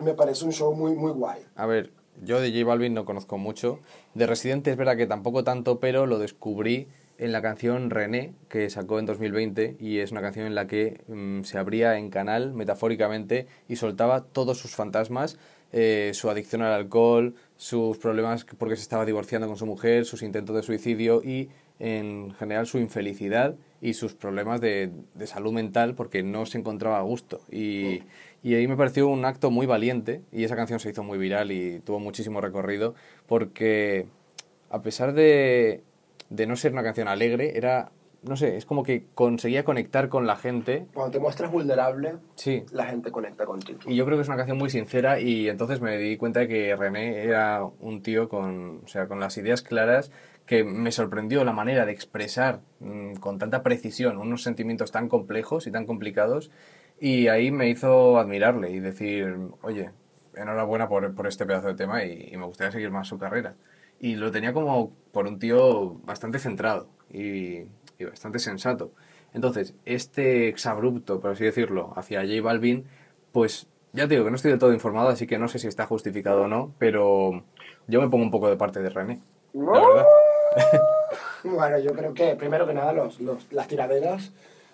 me 0.03 0.13
parece 0.13 0.45
un 0.45 0.51
show 0.53 0.73
muy, 0.73 0.95
muy 0.95 1.11
guay. 1.11 1.41
A 1.55 1.65
ver, 1.67 1.91
yo 2.23 2.41
de 2.41 2.51
J 2.51 2.65
Balvin 2.65 2.93
no 2.93 3.05
conozco 3.05 3.37
mucho. 3.37 3.79
De 4.15 4.25
Residente 4.25 4.71
es 4.71 4.77
verdad 4.77 4.97
que 4.97 5.05
tampoco 5.05 5.43
tanto, 5.43 5.79
pero 5.79 6.07
lo 6.07 6.17
descubrí 6.17 6.87
en 7.17 7.31
la 7.31 7.41
canción 7.41 7.89
René, 7.89 8.33
que 8.49 8.69
sacó 8.69 8.99
en 8.99 9.05
2020, 9.05 9.77
y 9.79 9.99
es 9.99 10.11
una 10.11 10.21
canción 10.21 10.45
en 10.45 10.55
la 10.55 10.67
que 10.67 11.01
mm, 11.07 11.43
se 11.43 11.57
abría 11.57 11.97
en 11.97 12.09
canal, 12.09 12.53
metafóricamente, 12.53 13.47
y 13.67 13.75
soltaba 13.75 14.23
todos 14.23 14.57
sus 14.57 14.75
fantasmas, 14.75 15.37
eh, 15.71 16.11
su 16.13 16.29
adicción 16.29 16.61
al 16.61 16.73
alcohol, 16.73 17.35
sus 17.57 17.97
problemas 17.97 18.45
porque 18.57 18.75
se 18.75 18.83
estaba 18.83 19.05
divorciando 19.05 19.47
con 19.47 19.57
su 19.57 19.65
mujer, 19.65 20.05
sus 20.05 20.21
intentos 20.21 20.55
de 20.55 20.63
suicidio 20.63 21.23
y, 21.23 21.49
en 21.79 22.33
general, 22.35 22.67
su 22.67 22.77
infelicidad 22.77 23.55
y 23.81 23.93
sus 23.93 24.13
problemas 24.13 24.61
de, 24.61 24.91
de 25.15 25.27
salud 25.27 25.51
mental 25.51 25.95
porque 25.95 26.23
no 26.23 26.45
se 26.45 26.57
encontraba 26.57 26.99
a 26.99 27.01
gusto. 27.01 27.41
Y, 27.51 28.03
y 28.43 28.55
ahí 28.55 28.67
me 28.67 28.77
pareció 28.77 29.07
un 29.07 29.25
acto 29.25 29.49
muy 29.49 29.65
valiente 29.65 30.21
y 30.31 30.43
esa 30.43 30.55
canción 30.55 30.79
se 30.79 30.89
hizo 30.89 31.03
muy 31.03 31.17
viral 31.17 31.51
y 31.51 31.79
tuvo 31.79 31.99
muchísimo 31.99 32.41
recorrido 32.41 32.93
porque 33.25 34.05
a 34.69 34.81
pesar 34.81 35.13
de, 35.13 35.81
de 36.33 36.47
no 36.47 36.55
ser 36.55 36.71
una 36.73 36.81
canción 36.83 37.07
alegre, 37.07 37.55
era, 37.57 37.91
no 38.23 38.35
sé, 38.35 38.57
es 38.57 38.65
como 38.65 38.81
que 38.83 39.05
conseguía 39.13 39.63
conectar 39.63 40.09
con 40.09 40.25
la 40.25 40.35
gente. 40.35 40.87
Cuando 40.93 41.11
te 41.11 41.19
muestras 41.19 41.51
vulnerable, 41.51 42.15
Sí. 42.35 42.63
la 42.71 42.85
gente 42.85 43.11
conecta 43.11 43.45
contigo. 43.45 43.79
Y 43.85 43.95
yo 43.95 44.05
creo 44.05 44.17
que 44.17 44.23
es 44.23 44.27
una 44.27 44.37
canción 44.37 44.57
muy 44.57 44.69
sincera 44.71 45.19
y 45.19 45.47
entonces 45.47 45.79
me 45.79 45.97
di 45.97 46.17
cuenta 46.17 46.39
de 46.41 46.47
que 46.47 46.75
René 46.75 47.23
era 47.23 47.63
un 47.79 48.01
tío 48.01 48.29
con, 48.29 48.81
o 48.83 48.87
sea, 48.87 49.07
con 49.07 49.19
las 49.19 49.37
ideas 49.37 49.61
claras 49.61 50.11
que 50.47 50.63
me 50.63 50.91
sorprendió 50.91 51.43
la 51.45 51.53
manera 51.53 51.85
de 51.85 51.91
expresar 51.93 52.61
mm, 52.79 53.13
con 53.15 53.37
tanta 53.37 53.61
precisión 53.63 54.17
unos 54.17 54.41
sentimientos 54.43 54.91
tan 54.91 55.07
complejos 55.07 55.67
y 55.67 55.71
tan 55.71 55.85
complicados 55.85 56.49
y 56.99 57.27
ahí 57.27 57.51
me 57.51 57.69
hizo 57.69 58.17
admirarle 58.17 58.71
y 58.71 58.79
decir, 58.79 59.37
oye, 59.61 59.91
enhorabuena 60.35 60.89
por, 60.89 61.13
por 61.13 61.27
este 61.27 61.45
pedazo 61.45 61.67
de 61.67 61.75
tema 61.75 62.03
y, 62.03 62.29
y 62.31 62.37
me 62.37 62.45
gustaría 62.45 62.71
seguir 62.71 62.89
más 62.91 63.07
su 63.07 63.17
carrera. 63.19 63.53
Y 64.03 64.15
lo 64.17 64.31
tenía 64.31 64.51
como 64.51 64.91
por 65.13 65.27
un 65.27 65.39
tío 65.39 65.93
bastante 66.03 66.37
centrado 66.37 66.89
y, 67.09 67.59
y 67.97 68.03
bastante 68.05 68.37
sensato. 68.39 68.91
Entonces, 69.33 69.75
este 69.85 70.49
exabrupto, 70.49 71.21
por 71.21 71.31
así 71.31 71.45
decirlo, 71.45 71.93
hacia 71.95 72.19
J 72.21 72.41
Balvin, 72.41 72.85
pues 73.31 73.67
ya 73.93 74.03
te 74.07 74.15
digo 74.15 74.25
que 74.25 74.31
no 74.31 74.35
estoy 74.35 74.51
del 74.51 74.59
todo 74.59 74.73
informado, 74.73 75.07
así 75.07 75.25
que 75.25 75.37
no 75.39 75.47
sé 75.47 75.57
si 75.57 75.67
está 75.69 75.85
justificado 75.85 76.41
o 76.41 76.47
no, 76.49 76.73
pero 76.79 77.45
yo 77.87 78.01
me 78.01 78.09
pongo 78.09 78.25
un 78.25 78.31
poco 78.31 78.49
de 78.49 78.57
parte 78.57 78.81
de 78.81 78.89
René. 78.89 79.21
La 79.53 79.71
verdad. 79.71 80.05
Bueno, 81.45 81.77
yo 81.79 81.93
creo 81.93 82.13
que 82.13 82.35
primero 82.35 82.65
que 82.65 82.73
nada 82.73 82.91
los, 82.93 83.19
los- 83.19 83.51
las 83.51 83.67
tiraderas 83.67 84.31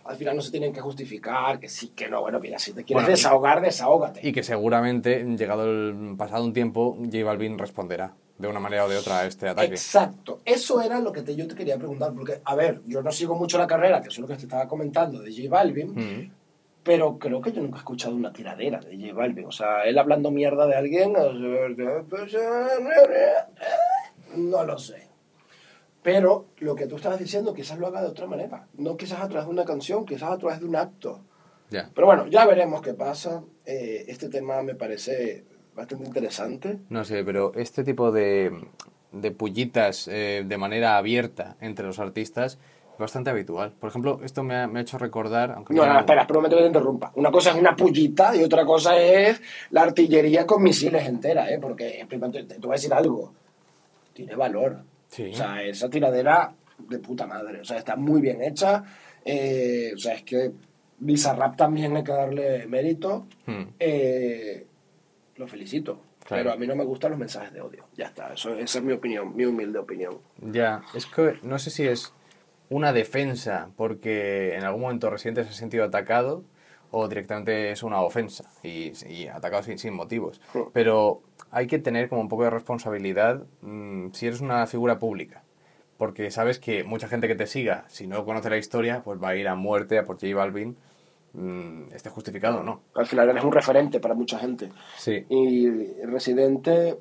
al 0.09 0.15
final 0.17 0.35
no 0.35 0.41
se 0.41 0.49
tienen 0.51 0.73
que 0.73 0.81
justificar, 0.81 1.59
que 1.59 1.69
sí, 1.69 1.89
que 1.95 2.09
no. 2.09 2.21
Bueno, 2.21 2.39
mira, 2.39 2.57
si 2.57 2.71
te 2.73 2.83
quieres 2.83 3.03
Bueno, 3.05 3.09
desahogar, 3.15 3.61
desahógate. 3.61 4.27
Y 4.27 4.31
que 4.31 4.41
seguramente, 4.41 5.23
llegado 5.23 5.65
el 5.65 6.15
pasado 6.17 6.43
un 6.43 6.51
tiempo, 6.53 6.97
J 6.99 7.23
Balvin 7.23 7.59
responderá 7.59 8.13
de 8.39 8.47
una 8.47 8.59
manera 8.59 8.85
o 8.85 8.89
de 8.89 8.97
otra 8.97 9.19
a 9.19 9.25
este 9.27 9.47
ataque. 9.49 9.67
Exacto, 9.67 10.39
eso 10.45 10.81
era 10.81 10.99
lo 10.99 11.11
que 11.11 11.21
te- 11.21 11.35
yo 11.35 11.47
te 11.47 11.53
quería 11.55 11.77
preguntar, 11.77 12.11
porque, 12.13 12.41
a 12.43 12.55
ver, 12.55 12.81
yo 12.87 13.03
no 13.03 13.11
sigo 13.11 13.35
mucho 13.35 13.57
la 13.59 13.67
carrera, 13.67 14.01
que 14.01 14.07
es 14.07 14.17
lo 14.17 14.25
que 14.27 14.35
te 14.35 14.43
estaba 14.43 14.67
comentando 14.67 15.19
de 15.19 15.29
J 15.31 15.47
Balvin, 15.49 15.93
Mm. 15.93 16.31
pero 16.81 17.19
creo 17.19 17.39
que 17.41 17.51
yo 17.51 17.61
nunca 17.61 17.75
he 17.75 17.79
escuchado 17.79 18.15
una 18.15 18.33
tiradera 18.33 18.79
de 18.79 18.97
J 18.97 19.13
Balvin. 19.13 19.45
O 19.45 19.51
sea, 19.51 19.83
él 19.83 19.97
hablando 19.99 20.31
mierda 20.31 20.65
de 20.65 20.75
alguien, 20.75 21.13
no 24.35 24.63
lo 24.63 24.77
sé. 24.77 25.08
Pero 26.01 26.45
lo 26.59 26.75
que 26.75 26.87
tú 26.87 26.95
estabas 26.95 27.19
diciendo, 27.19 27.53
quizás 27.53 27.77
lo 27.77 27.87
haga 27.87 28.01
de 28.01 28.07
otra 28.07 28.25
manera. 28.25 28.67
No 28.77 28.95
quizás 28.95 29.19
a 29.19 29.27
través 29.27 29.45
de 29.47 29.51
una 29.51 29.65
canción, 29.65 30.05
quizás 30.05 30.31
a 30.31 30.37
través 30.37 30.59
de 30.59 30.65
un 30.65 30.75
acto. 30.75 31.19
Ya. 31.69 31.89
Pero 31.93 32.07
bueno, 32.07 32.27
ya 32.27 32.45
veremos 32.45 32.81
qué 32.81 32.93
pasa. 32.93 33.43
Eh, 33.65 34.05
este 34.07 34.29
tema 34.29 34.63
me 34.63 34.75
parece 34.75 35.43
bastante 35.75 36.05
interesante. 36.05 36.79
No 36.89 37.03
sé, 37.03 37.23
pero 37.23 37.53
este 37.53 37.83
tipo 37.83 38.11
de, 38.11 38.51
de 39.11 39.31
pullitas 39.31 40.07
eh, 40.07 40.43
de 40.47 40.57
manera 40.57 40.97
abierta 40.97 41.57
entre 41.59 41.85
los 41.85 41.99
artistas 41.99 42.57
es 42.93 42.97
bastante 42.97 43.29
habitual. 43.29 43.73
Por 43.79 43.89
ejemplo, 43.89 44.19
esto 44.23 44.41
me 44.41 44.55
ha, 44.55 44.67
me 44.67 44.79
ha 44.79 44.81
hecho 44.81 44.97
recordar... 44.97 45.51
Aunque 45.51 45.73
No, 45.73 45.85
no, 45.85 45.99
espera, 45.99 46.21
espera 46.21 46.39
un 46.39 46.45
que 46.49 46.55
te 46.55 46.65
interrumpa. 46.65 47.11
Una 47.15 47.29
cosa 47.29 47.51
es 47.51 47.57
una 47.57 47.75
pullita 47.75 48.35
y 48.35 48.43
otra 48.43 48.65
cosa 48.65 48.97
es 48.97 49.41
la 49.69 49.83
artillería 49.83 50.47
con 50.47 50.63
misiles 50.63 51.05
entera, 51.05 51.51
¿eh? 51.51 51.59
Porque, 51.59 52.05
primero, 52.07 52.31
te, 52.31 52.43
te 52.43 52.59
voy 52.59 52.71
a 52.71 52.73
decir 52.73 52.93
algo. 52.93 53.33
Tiene 54.13 54.35
valor. 54.35 54.79
Sí. 55.09 55.31
O 55.31 55.35
sea, 55.35 55.63
esa 55.63 55.89
tiradera 55.89 56.53
de 56.77 56.99
puta 56.99 57.27
madre. 57.27 57.61
O 57.61 57.65
sea, 57.65 57.77
está 57.77 57.95
muy 57.95 58.21
bien 58.21 58.41
hecha. 58.41 58.83
Eh, 59.25 59.91
o 59.93 59.97
sea, 59.97 60.15
es 60.15 60.23
que 60.23 60.51
Bizarrap 60.99 61.57
también 61.57 61.95
hay 61.97 62.03
que 62.03 62.11
darle 62.11 62.67
mérito. 62.67 63.27
Hmm. 63.45 63.63
Eh, 63.79 64.65
lo 65.35 65.47
felicito. 65.47 66.01
Claro. 66.25 66.43
Pero 66.43 66.53
a 66.53 66.57
mí 66.57 66.67
no 66.67 66.75
me 66.75 66.83
gustan 66.83 67.11
los 67.11 67.19
mensajes 67.19 67.51
de 67.53 67.61
odio. 67.61 67.87
Ya 67.95 68.07
está. 68.07 68.33
Eso, 68.33 68.53
esa 68.53 68.79
es 68.79 68.85
mi 68.85 68.93
opinión, 68.93 69.35
mi 69.35 69.45
humilde 69.45 69.79
opinión. 69.79 70.19
Ya, 70.41 70.83
es 70.93 71.05
que 71.05 71.39
no 71.41 71.57
sé 71.57 71.71
si 71.71 71.87
es 71.87 72.13
una 72.69 72.93
defensa 72.93 73.69
porque 73.75 74.55
en 74.55 74.63
algún 74.63 74.81
momento 74.81 75.09
Residente 75.09 75.43
se 75.43 75.49
ha 75.49 75.53
sentido 75.53 75.85
atacado 75.85 76.43
o 76.91 77.07
directamente 77.07 77.71
es 77.71 77.83
una 77.83 78.01
ofensa 78.01 78.45
y, 78.63 78.91
y 79.07 79.27
atacado 79.27 79.63
sin, 79.63 79.77
sin 79.77 79.93
motivos. 79.93 80.41
Pero 80.73 81.21
hay 81.51 81.67
que 81.67 81.79
tener 81.79 82.09
como 82.09 82.21
un 82.21 82.29
poco 82.29 82.43
de 82.43 82.49
responsabilidad 82.49 83.43
mm, 83.61 84.11
si 84.13 84.27
eres 84.27 84.41
una 84.41 84.65
figura 84.67 84.99
pública. 84.99 85.43
Porque 85.97 86.31
sabes 86.31 86.59
que 86.59 86.83
mucha 86.83 87.07
gente 87.07 87.27
que 87.27 87.35
te 87.35 87.45
siga, 87.45 87.83
si 87.87 88.07
no 88.07 88.23
conoce 88.23 88.49
la 88.49 88.57
historia, 88.57 89.01
pues 89.03 89.21
va 89.21 89.29
a 89.29 89.35
ir 89.35 89.47
a 89.47 89.55
muerte 89.55 89.99
a 89.99 90.03
por 90.03 90.15
J 90.15 90.33
Balvin, 90.33 90.77
mm, 91.33 91.93
esté 91.93 92.09
justificado 92.09 92.59
o 92.59 92.63
no. 92.63 92.81
Al 92.95 93.05
final 93.05 93.29
eres 93.29 93.43
un 93.43 93.51
referente 93.51 93.99
para 93.99 94.15
mucha 94.15 94.39
gente. 94.39 94.69
Sí. 94.97 95.25
Y 95.29 95.69
Residente, 96.05 96.97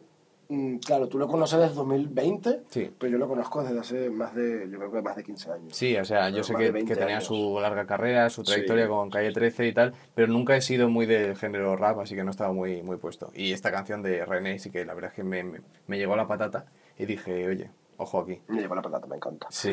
claro, 0.85 1.09
tú 1.09 1.19
lo 1.19 1.29
conoces 1.29 1.59
desde 1.59 1.75
2020, 1.75 2.63
Sí. 2.69 2.91
pero 2.99 3.13
yo 3.13 3.19
lo 3.19 3.29
conozco 3.29 3.63
desde 3.63 3.79
hace 3.81 4.11
más 4.11 4.35
de, 4.35 4.67
yo 4.71 4.79
creo 4.79 4.91
que 4.93 5.03
más 5.03 5.15
de 5.17 5.23
15 5.25 5.53
años. 5.53 5.77
Sí, 5.77 5.97
o 5.97 6.05
sea, 6.05 6.31
yo 6.31 6.43
sé 6.43 6.55
que, 6.55 6.65
de 6.65 6.71
20 6.73 6.93
que 6.95 6.99
tenía 6.99 7.17
años. 7.17 7.27
su 7.27 7.59
larga 7.61 7.87
carrera, 7.87 8.31
su 8.31 8.43
trayectoria 8.43 8.85
Sí. 8.85 8.89
con 8.91 9.11
Calle 9.11 9.33
13 9.33 9.67
y 9.67 9.73
tal, 9.75 9.93
pero 10.15 10.29
nunca 10.29 10.57
he 10.57 10.61
sido 10.63 10.89
muy 10.89 11.05
del 11.07 11.37
género 11.37 11.77
rap, 11.77 11.99
así 12.01 12.15
que 12.15 12.25
no 12.25 12.31
estaba 12.31 12.53
muy, 12.53 12.83
muy 12.83 12.97
puesto. 12.97 13.31
Y 13.35 13.53
esta 13.53 13.71
canción 13.71 14.03
de 14.03 14.25
René 14.25 14.59
sí 14.59 14.71
que 14.71 14.85
la 14.87 14.95
verdad 14.95 15.11
es 15.11 15.17
que 15.17 15.23
me, 15.25 15.45
me, 15.45 15.61
me 15.87 15.99
llegó 15.99 16.15
a 16.15 16.17
la 16.17 16.27
patata 16.27 16.65
y 16.99 17.05
dije, 17.05 17.47
oye, 17.47 17.71
ojo 17.99 18.21
aquí. 18.21 18.41
Me 18.49 18.61
llevo 18.63 18.75
la 18.75 18.83
patata, 18.83 19.07
me 19.07 19.17
encanta. 19.17 19.49
Sí, 19.51 19.73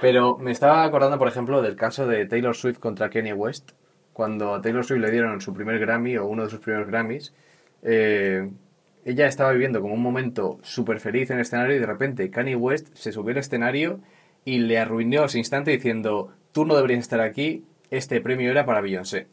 pero 0.00 0.36
me 0.38 0.50
estaba 0.50 0.82
acordando, 0.84 1.18
por 1.18 1.28
ejemplo, 1.28 1.62
del 1.62 1.76
caso 1.76 2.06
de 2.08 2.26
Taylor 2.26 2.56
Swift 2.56 2.78
contra 2.80 3.08
Kanye 3.10 3.34
West, 3.34 3.70
cuando 4.12 4.54
a 4.54 4.60
Taylor 4.62 4.84
Swift 4.84 5.00
le 5.00 5.10
dieron 5.12 5.40
su 5.40 5.54
primer 5.54 5.78
Grammy 5.78 6.16
o 6.16 6.26
uno 6.26 6.42
de 6.42 6.50
sus 6.50 6.58
primeros 6.58 6.88
Grammys. 6.88 7.32
eh, 7.82 8.50
ella 9.04 9.26
estaba 9.26 9.52
viviendo 9.52 9.80
como 9.80 9.94
un 9.94 10.02
momento 10.02 10.58
súper 10.62 11.00
feliz 11.00 11.30
en 11.30 11.36
el 11.36 11.42
escenario 11.42 11.76
y 11.76 11.78
de 11.78 11.86
repente 11.86 12.30
Kanye 12.30 12.56
West 12.56 12.88
se 12.94 13.12
subió 13.12 13.32
al 13.32 13.38
escenario 13.38 14.00
y 14.44 14.58
le 14.58 14.78
arruinó 14.78 15.24
ese 15.24 15.38
instante 15.38 15.70
diciendo, 15.70 16.32
tú 16.52 16.64
no 16.64 16.74
deberías 16.76 17.00
estar 17.00 17.20
aquí, 17.20 17.64
este 17.90 18.20
premio 18.20 18.50
era 18.50 18.64
para 18.66 18.80
Beyoncé. 18.80 19.26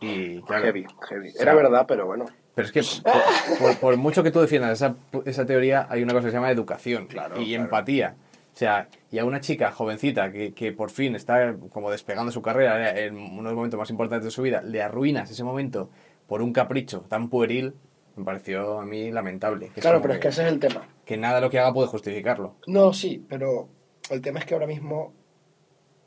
Y 0.00 0.40
claro, 0.42 0.64
Heavy, 0.64 0.86
heavy. 1.08 1.30
sea, 1.30 1.42
Era 1.42 1.54
verdad, 1.54 1.84
pero 1.86 2.06
bueno. 2.06 2.24
Pero 2.54 2.66
es 2.66 2.72
que 2.72 2.82
por, 3.02 3.58
por- 3.58 3.76
por 3.78 3.96
mucho 3.96 4.22
que 4.22 4.30
tú 4.30 4.40
defiendas 4.40 4.72
esa, 4.72 4.96
esa 5.24 5.46
teoría, 5.46 5.86
hay 5.90 6.02
una 6.02 6.12
cosa 6.12 6.26
que 6.26 6.30
se 6.30 6.36
llama 6.36 6.50
educación 6.50 7.06
Claro, 7.06 7.40
y 7.40 7.48
claro. 7.50 7.64
empatía. 7.64 8.16
O 8.52 8.56
sea, 8.56 8.88
y 9.12 9.18
a 9.18 9.24
una 9.24 9.40
chica 9.40 9.70
jovencita 9.72 10.32
que, 10.32 10.52
que 10.52 10.72
por 10.72 10.90
fin 10.90 11.14
está 11.14 11.54
como 11.70 11.90
despegando 11.90 12.32
su 12.32 12.42
carrera 12.42 12.98
en 12.98 13.16
uno 13.16 13.36
de 13.36 13.42
los 13.50 13.54
momentos 13.54 13.78
más 13.78 13.90
importantes 13.90 14.24
de 14.24 14.30
su 14.30 14.42
vida, 14.42 14.60
le 14.62 14.82
arruinas 14.82 15.30
ese 15.30 15.44
momento 15.44 15.90
por 16.26 16.42
un 16.42 16.52
capricho 16.52 17.02
tan 17.08 17.28
pueril, 17.28 17.74
me 18.20 18.24
pareció 18.24 18.78
a 18.78 18.86
mí 18.86 19.10
lamentable. 19.10 19.70
Que 19.74 19.80
Claro, 19.80 20.00
pero 20.00 20.14
es 20.14 20.20
que 20.20 20.28
ese 20.28 20.42
es 20.42 20.52
el 20.52 20.60
tema. 20.60 20.86
que 21.04 21.16
nada 21.16 21.36
de 21.36 21.40
lo 21.40 21.50
que 21.50 21.58
haga 21.58 21.72
puede 21.72 21.88
justificarlo. 21.88 22.56
No, 22.66 22.92
sí, 22.92 23.24
pero 23.28 23.68
el 24.10 24.20
tema 24.20 24.40
es 24.40 24.46
que 24.46 24.54
ahora 24.54 24.66
mismo, 24.66 25.12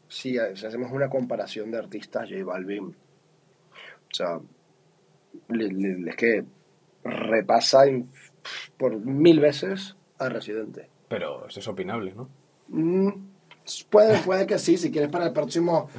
si, 0.08 0.38
hacemos 0.38 0.91
una 0.91 1.10
comparación 1.10 1.71
de 1.71 1.80
artistas, 1.80 2.30
J 2.30 2.43
Balvin, 2.43 2.86
o 2.86 4.15
sea, 4.15 4.39
es 5.49 6.15
que 6.15 6.45
repasa 7.04 7.84
por 8.78 8.97
mil 8.97 9.39
veces 9.39 9.95
a 10.19 10.30
Residente. 10.30 10.89
Pero 11.10 11.47
eso 11.47 11.60
es 11.60 11.67
opinable, 11.67 12.13
¿no? 12.13 12.30
Mm, 12.67 13.10
puede, 13.89 14.19
puede 14.19 14.45
que 14.45 14.60
sí, 14.60 14.78
si 14.78 14.91
quieres 14.91 15.10
para 15.10 15.28
el 15.28 15.34
próximo 15.34 15.89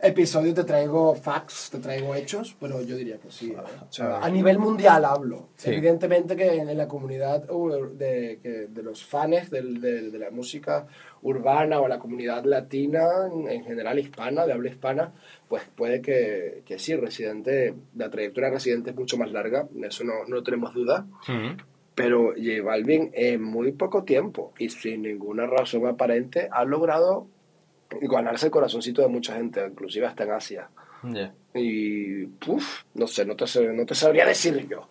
episodio 0.00 0.54
te 0.54 0.64
traigo 0.64 1.14
facts, 1.14 1.70
te 1.70 1.78
traigo 1.78 2.14
hechos, 2.14 2.56
pero 2.60 2.80
yo 2.82 2.96
diría 2.96 3.18
que 3.18 3.30
sí. 3.30 3.50
¿eh? 3.50 3.56
O 3.88 3.92
sea, 3.92 4.18
a 4.18 4.28
nivel 4.30 4.58
mundial 4.58 5.04
hablo. 5.04 5.48
Sí. 5.56 5.70
Evidentemente 5.70 6.36
que 6.36 6.54
en 6.56 6.76
la 6.76 6.86
comunidad 6.88 7.50
uh, 7.50 7.86
de, 7.96 8.68
de 8.70 8.82
los 8.82 9.04
fans 9.04 9.50
del- 9.50 9.80
de, 9.80 10.10
de 10.10 10.18
la 10.18 10.30
música 10.30 10.86
urbana 11.22 11.80
o 11.80 11.88
la 11.88 11.98
comunidad 11.98 12.44
latina, 12.44 13.02
en, 13.32 13.48
en 13.48 13.64
general 13.64 13.98
hispana, 13.98 14.46
de 14.46 14.52
habla 14.52 14.70
hispana, 14.70 15.12
pues 15.48 15.62
puede 15.74 16.00
que, 16.00 16.62
que 16.64 16.78
sí, 16.78 16.94
Residente, 16.94 17.74
la 17.96 18.08
trayectoria 18.10 18.50
de 18.50 18.54
Residente 18.56 18.90
es 18.90 18.96
mucho 18.96 19.16
más 19.18 19.32
larga, 19.32 19.66
de 19.70 19.88
eso 19.88 20.04
no, 20.04 20.24
no 20.28 20.42
tenemos 20.42 20.72
duda. 20.74 21.06
Pero 21.94 22.28
J 22.36 22.62
Balvin 22.62 23.10
en 23.14 23.42
muy 23.42 23.72
poco 23.72 24.04
tiempo 24.04 24.52
y 24.58 24.68
sin 24.68 25.02
ninguna 25.02 25.46
razón 25.46 25.84
aparente 25.88 26.48
ha 26.52 26.64
logrado 26.64 27.26
ganarse 27.90 28.46
el 28.46 28.52
corazoncito 28.52 29.02
de 29.02 29.08
mucha 29.08 29.34
gente, 29.34 29.64
inclusive 29.66 30.06
hasta 30.06 30.24
en 30.24 30.30
Asia. 30.32 30.68
Ya. 31.04 31.32
Y, 31.54 32.26
puf, 32.26 32.82
no 32.94 33.06
sé, 33.06 33.24
no 33.24 33.36
te, 33.36 33.44
no 33.72 33.86
te 33.86 33.94
sabría 33.94 34.26
decir 34.26 34.66
yo. 34.68 34.88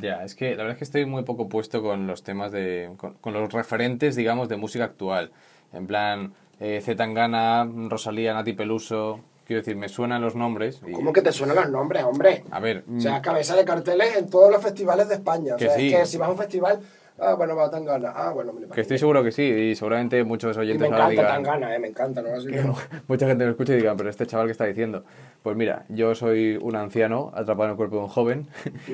Ya, 0.00 0.24
es 0.24 0.34
que 0.34 0.50
la 0.52 0.58
verdad 0.58 0.72
es 0.72 0.78
que 0.78 0.84
estoy 0.84 1.04
muy 1.04 1.24
poco 1.24 1.48
puesto 1.48 1.82
con 1.82 2.06
los 2.06 2.22
temas 2.22 2.52
de. 2.52 2.90
con, 2.96 3.14
con 3.14 3.34
los 3.34 3.52
referentes, 3.52 4.16
digamos, 4.16 4.48
de 4.48 4.56
música 4.56 4.84
actual. 4.84 5.30
En 5.74 5.86
plan, 5.86 6.32
eh, 6.58 6.80
Zetangana, 6.82 7.68
Rosalía, 7.90 8.32
Nati 8.32 8.54
Peluso. 8.54 9.20
Quiero 9.46 9.60
decir, 9.60 9.76
me 9.76 9.90
suenan 9.90 10.22
los 10.22 10.34
nombres. 10.34 10.80
y- 10.86 10.92
¿Cómo 10.92 11.12
que 11.12 11.20
te 11.20 11.32
suenan 11.32 11.56
los 11.56 11.68
nombres, 11.68 12.02
hombre? 12.04 12.44
A 12.50 12.60
ver, 12.60 12.82
O 12.96 12.98
sea, 12.98 13.18
mm, 13.18 13.22
cabeza 13.22 13.54
de 13.56 13.66
carteles 13.66 14.16
en 14.16 14.30
todos 14.30 14.50
los 14.50 14.62
festivales 14.62 15.06
de 15.10 15.16
España. 15.16 15.54
O 15.54 15.58
Que 15.58 15.66
sea, 15.66 15.76
sí. 15.76 15.88
es 15.92 16.00
que 16.00 16.06
si 16.06 16.16
vas 16.16 16.28
a 16.28 16.32
un 16.32 16.38
festival, 16.38 16.80
ah, 17.18 17.34
bueno, 17.34 17.56
va 17.56 17.70
Tangana. 17.70 18.12
Ah, 18.14 18.32
bueno, 18.32 18.52
me 18.52 18.60
lo 18.62 18.68
que 18.68 18.80
estoy 18.80 18.98
seguro 18.98 19.22
que 19.22 19.32
sí, 19.32 19.42
y 19.42 19.74
seguramente 19.74 20.22
muchos 20.24 20.56
Y 20.56 20.60
oyentes 20.60 20.88
me 20.90 20.94
ahora 20.96 21.12
encanta 21.12 21.22
digan. 21.22 21.42
Tangana, 21.44 21.74
eh, 21.74 21.78
me 21.78 21.88
encanta, 21.88 22.22
¿no? 22.22 22.30
Así 22.34 22.48
que- 22.48 22.62
Mucha 23.08 23.26
gente 23.26 23.44
me 23.44 23.50
escucha 23.50 23.72
y 23.74 23.76
diga, 23.76 23.94
pero 23.96 24.10
este 24.10 24.26
chaval 24.26 24.46
que 24.46 24.52
está 24.52 24.64
diciendo. 24.64 25.04
Pues 25.42 25.56
mira, 25.56 25.84
yo 25.88 26.14
soy 26.14 26.58
un 26.60 26.76
anciano 26.76 27.30
atrapado 27.34 27.64
en 27.64 27.70
el 27.70 27.76
cuerpo 27.76 27.96
de 27.96 28.02
un 28.02 28.08
joven. 28.08 28.48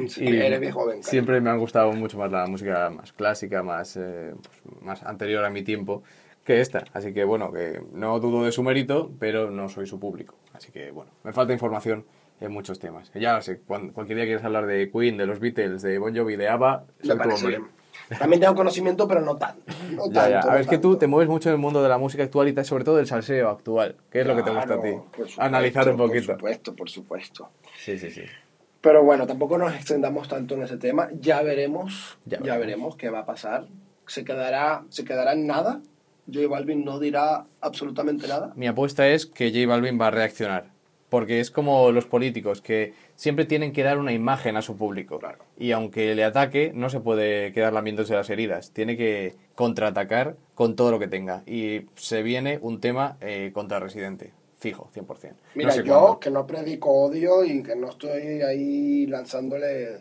Sí, 0.09 0.26
eres 0.26 0.61
bien 0.61 0.72
joven, 0.72 1.02
siempre 1.02 1.40
me 1.40 1.50
han 1.50 1.59
gustado 1.59 1.92
mucho 1.92 2.18
más 2.18 2.30
la 2.30 2.46
música 2.46 2.90
más 2.90 3.12
clásica, 3.12 3.62
más, 3.62 3.96
eh, 3.96 4.35
pues, 4.64 4.83
más 4.83 5.02
anterior 5.02 5.44
a 5.44 5.50
mi 5.50 5.62
tiempo 5.62 6.02
que 6.44 6.61
esta. 6.61 6.85
Así 6.92 7.12
que 7.12 7.24
bueno, 7.24 7.52
que 7.52 7.80
no 7.92 8.18
dudo 8.18 8.44
de 8.44 8.52
su 8.52 8.62
mérito, 8.62 9.11
pero 9.18 9.50
no 9.50 9.68
soy 9.68 9.87
su 9.87 10.00
público. 10.00 10.35
Así 10.52 10.72
que 10.72 10.90
bueno, 10.90 11.11
me 11.22 11.33
falta 11.33 11.52
información 11.52 12.04
en 12.40 12.50
muchos 12.52 12.78
temas. 12.78 13.12
Ya 13.14 13.35
lo 13.35 13.42
sé, 13.42 13.61
cualquier 13.61 14.16
día 14.16 14.24
quieres 14.24 14.42
hablar 14.44 14.66
de 14.66 14.90
Queen, 14.90 15.16
de 15.18 15.26
los 15.26 15.38
Beatles, 15.40 15.83
de 15.83 15.98
Bon 15.98 16.16
Jovi, 16.16 16.37
de 16.37 16.48
ABBA, 16.48 16.85
Me 17.02 17.06
soy 17.06 17.18
tu 17.18 17.28
hombre. 17.30 17.61
También 18.18 18.40
tengo 18.40 18.55
conocimiento, 18.55 19.07
pero 19.07 19.20
no 19.20 19.37
tanto. 19.37 19.62
No 19.92 20.07
Ya, 20.11 20.29
ya. 20.29 20.31
tanto, 20.40 20.46
A 20.48 20.50
no 20.50 20.53
ver, 20.53 20.61
es 20.62 20.66
que 20.68 20.79
tú 20.79 20.96
te 20.96 21.07
mueves 21.07 21.29
mucho 21.29 21.48
en 21.48 21.55
el 21.55 21.61
mundo 21.61 21.83
de 21.83 21.88
la 21.88 21.98
música 21.98 22.22
actual 22.24 22.48
y 22.48 22.64
sobre 22.64 22.85
todo 22.85 22.96
del 22.96 23.07
salseo 23.07 23.48
actual. 23.48 23.96
¿Qué 24.11 24.20
es 24.22 24.26
lo 24.26 24.35
que 24.37 24.42
te 24.42 24.50
gusta 24.50 24.74
a 24.74 24.81
ti? 24.81 24.88
Claro, 24.90 25.05
supuesto, 25.12 25.42
Analizar 25.42 25.88
un 25.88 25.96
poquito. 25.96 26.26
Por 26.26 26.37
supuesto, 26.37 26.76
por 26.76 26.90
supuesto. 26.90 27.48
Sí, 27.79 27.98
sí, 27.98 28.11
sí. 28.11 28.22
Pero 28.81 29.05
bueno, 29.05 29.26
tampoco 29.26 29.59
nos 29.59 29.74
extendamos 29.74 30.26
tanto 30.29 30.55
en 30.55 30.62
ese 30.62 30.76
tema. 30.79 31.09
Ya 31.20 31.42
veremos, 31.42 32.18
Ya 32.24 32.38
ya, 32.38 32.57
veremos. 32.57 32.61
veremos. 32.61 32.96
qué 32.96 33.11
va 33.11 33.20
a 33.20 33.26
pasar. 33.26 33.66
¿Se 34.07 34.24
quedará, 34.24 34.83
¿Se 34.88 35.05
quedará 35.05 35.35
en 35.35 35.46
nada? 35.46 35.81
J 36.33 36.48
Balvin 36.48 36.85
no 36.85 36.98
dirá 36.98 37.44
absolutamente 37.61 38.26
nada. 38.29 38.53
Mi 38.57 38.66
apuesta 38.66 39.07
es 39.09 39.26
que 39.26 39.50
J 39.53 39.66
Balvin 39.68 40.00
va 40.00 40.09
a 40.09 40.11
reaccionar. 40.11 40.69
Porque 41.11 41.40
es 41.40 41.51
como 41.51 41.92
los 41.92 42.07
políticos, 42.07 42.62
que 42.62 42.94
siempre 43.16 43.44
tienen 43.44 43.73
que 43.73 43.83
dar 43.83 43.99
una 43.99 44.12
imagen 44.12 44.57
a 44.57 44.62
su 44.62 44.77
público. 44.77 45.18
Claro. 45.18 45.38
Y 45.59 45.73
aunque 45.73 46.14
le 46.14 46.25
ataque, 46.25 46.73
no 46.75 46.88
se 46.88 47.01
puede 47.01 47.53
quedar 47.53 47.73
lamiéndose 47.75 48.14
las 48.14 48.31
heridas. 48.31 48.70
Tiene 48.70 48.96
que 48.96 49.35
contraatacar 49.55 50.37
con 50.55 50.77
todo 50.77 50.90
lo 50.92 50.99
que 50.99 51.09
tenga. 51.09 51.42
Y 51.46 51.83
se 51.96 52.23
viene 52.23 52.59
un 52.62 52.81
tema 52.81 53.16
eh, 53.20 53.51
contra 53.53 53.81
Residente. 53.81 54.33
Fijo, 54.59 54.88
100%. 54.94 55.33
Mira, 55.57 55.68
no 55.70 55.75
sé 55.75 55.83
yo 55.85 55.99
cuándo. 56.01 56.20
que 56.20 56.31
no 56.31 56.46
predico 56.46 56.90
odio 56.90 57.44
y 57.44 57.62
que 57.62 57.75
no 57.75 57.88
estoy 57.90 58.42
ahí 58.42 59.07
lanzándole 59.07 59.99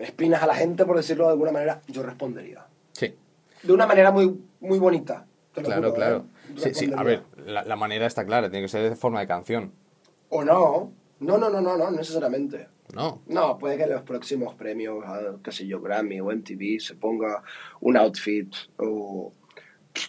espinas 0.00 0.42
a 0.42 0.46
la 0.46 0.54
gente, 0.54 0.84
por 0.84 0.96
decirlo 0.96 1.24
de 1.26 1.32
alguna 1.32 1.52
manera, 1.52 1.80
yo 1.88 2.02
respondería. 2.02 2.64
Sí. 2.92 3.14
De 3.62 3.72
una 3.72 3.86
manera 3.86 4.10
muy, 4.10 4.38
muy 4.60 4.78
bonita. 4.78 5.26
te 5.52 5.60
lo 5.62 5.66
Claro, 5.66 5.82
juro, 5.82 5.94
claro. 5.94 6.16
¿eh? 6.16 6.52
Sí, 6.56 6.70
sí, 6.74 6.90
a 6.96 7.02
ver, 7.02 7.22
la, 7.46 7.64
la 7.64 7.76
manera 7.76 8.06
está 8.06 8.24
clara, 8.26 8.50
tiene 8.50 8.64
que 8.64 8.68
ser 8.68 8.88
de 8.90 8.96
forma 8.96 9.20
de 9.20 9.26
canción. 9.26 9.72
O 10.28 10.44
no. 10.44 10.92
No, 11.20 11.38
no, 11.38 11.48
no, 11.48 11.60
no, 11.62 11.76
no, 11.78 11.90
necesariamente. 11.90 12.68
No. 12.94 13.22
No, 13.26 13.56
puede 13.58 13.76
que 13.78 13.84
en 13.84 13.90
los 13.90 14.02
próximos 14.02 14.54
premios, 14.54 15.02
a, 15.06 15.36
qué 15.42 15.50
sé 15.50 15.66
yo, 15.66 15.80
Grammy 15.80 16.20
o 16.20 16.30
MTV 16.30 16.78
se 16.80 16.94
ponga 16.94 17.42
un 17.80 17.96
outfit 17.96 18.54
o, 18.76 19.32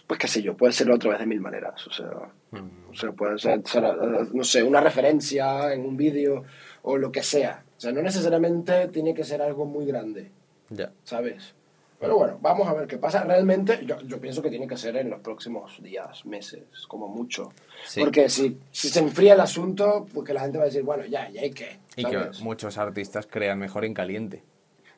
pues 0.06 0.20
qué 0.20 0.28
sé 0.28 0.42
yo, 0.42 0.56
puede 0.56 0.72
ser 0.72 0.90
otra 0.90 1.10
vez 1.10 1.18
de 1.20 1.26
mil 1.26 1.40
maneras. 1.40 1.86
O 1.86 1.90
sea, 1.90 2.10
Mm. 2.50 2.90
o 2.90 2.94
sea 2.94 3.12
puede 3.12 3.38
ser, 3.38 3.58
eh, 3.58 4.28
no 4.32 4.42
sé, 4.42 4.62
una 4.62 4.80
referencia 4.80 5.72
en 5.74 5.84
un 5.84 5.96
vídeo 5.98 6.44
o 6.82 6.96
lo 6.96 7.12
que 7.12 7.22
sea. 7.22 7.62
O 7.76 7.80
sea, 7.80 7.92
no 7.92 8.00
necesariamente 8.00 8.88
tiene 8.88 9.12
que 9.12 9.24
ser 9.24 9.42
algo 9.42 9.66
muy 9.66 9.84
grande, 9.84 10.30
Ya. 10.70 10.92
¿sabes? 11.04 11.54
Pero 12.00 12.16
bueno, 12.16 12.38
vamos 12.40 12.68
a 12.68 12.74
ver 12.74 12.86
qué 12.86 12.96
pasa. 12.96 13.24
Realmente, 13.24 13.80
yo, 13.84 14.00
yo 14.02 14.20
pienso 14.20 14.40
que 14.40 14.50
tiene 14.50 14.68
que 14.68 14.76
ser 14.76 14.96
en 14.96 15.10
los 15.10 15.20
próximos 15.20 15.82
días, 15.82 16.24
meses, 16.26 16.62
como 16.86 17.08
mucho. 17.08 17.50
Sí. 17.86 18.00
Porque 18.00 18.28
si, 18.28 18.56
si 18.70 18.88
se 18.88 19.00
enfría 19.00 19.34
el 19.34 19.40
asunto, 19.40 20.06
porque 20.14 20.32
la 20.32 20.40
gente 20.42 20.58
va 20.58 20.64
a 20.64 20.66
decir, 20.66 20.82
bueno, 20.84 21.04
ya, 21.06 21.28
ya 21.30 21.40
hay 21.40 21.50
que. 21.50 21.78
Y 21.96 22.04
que 22.04 22.18
muchos 22.42 22.78
artistas 22.78 23.26
crean 23.26 23.58
mejor 23.58 23.84
en 23.84 23.94
caliente. 23.94 24.44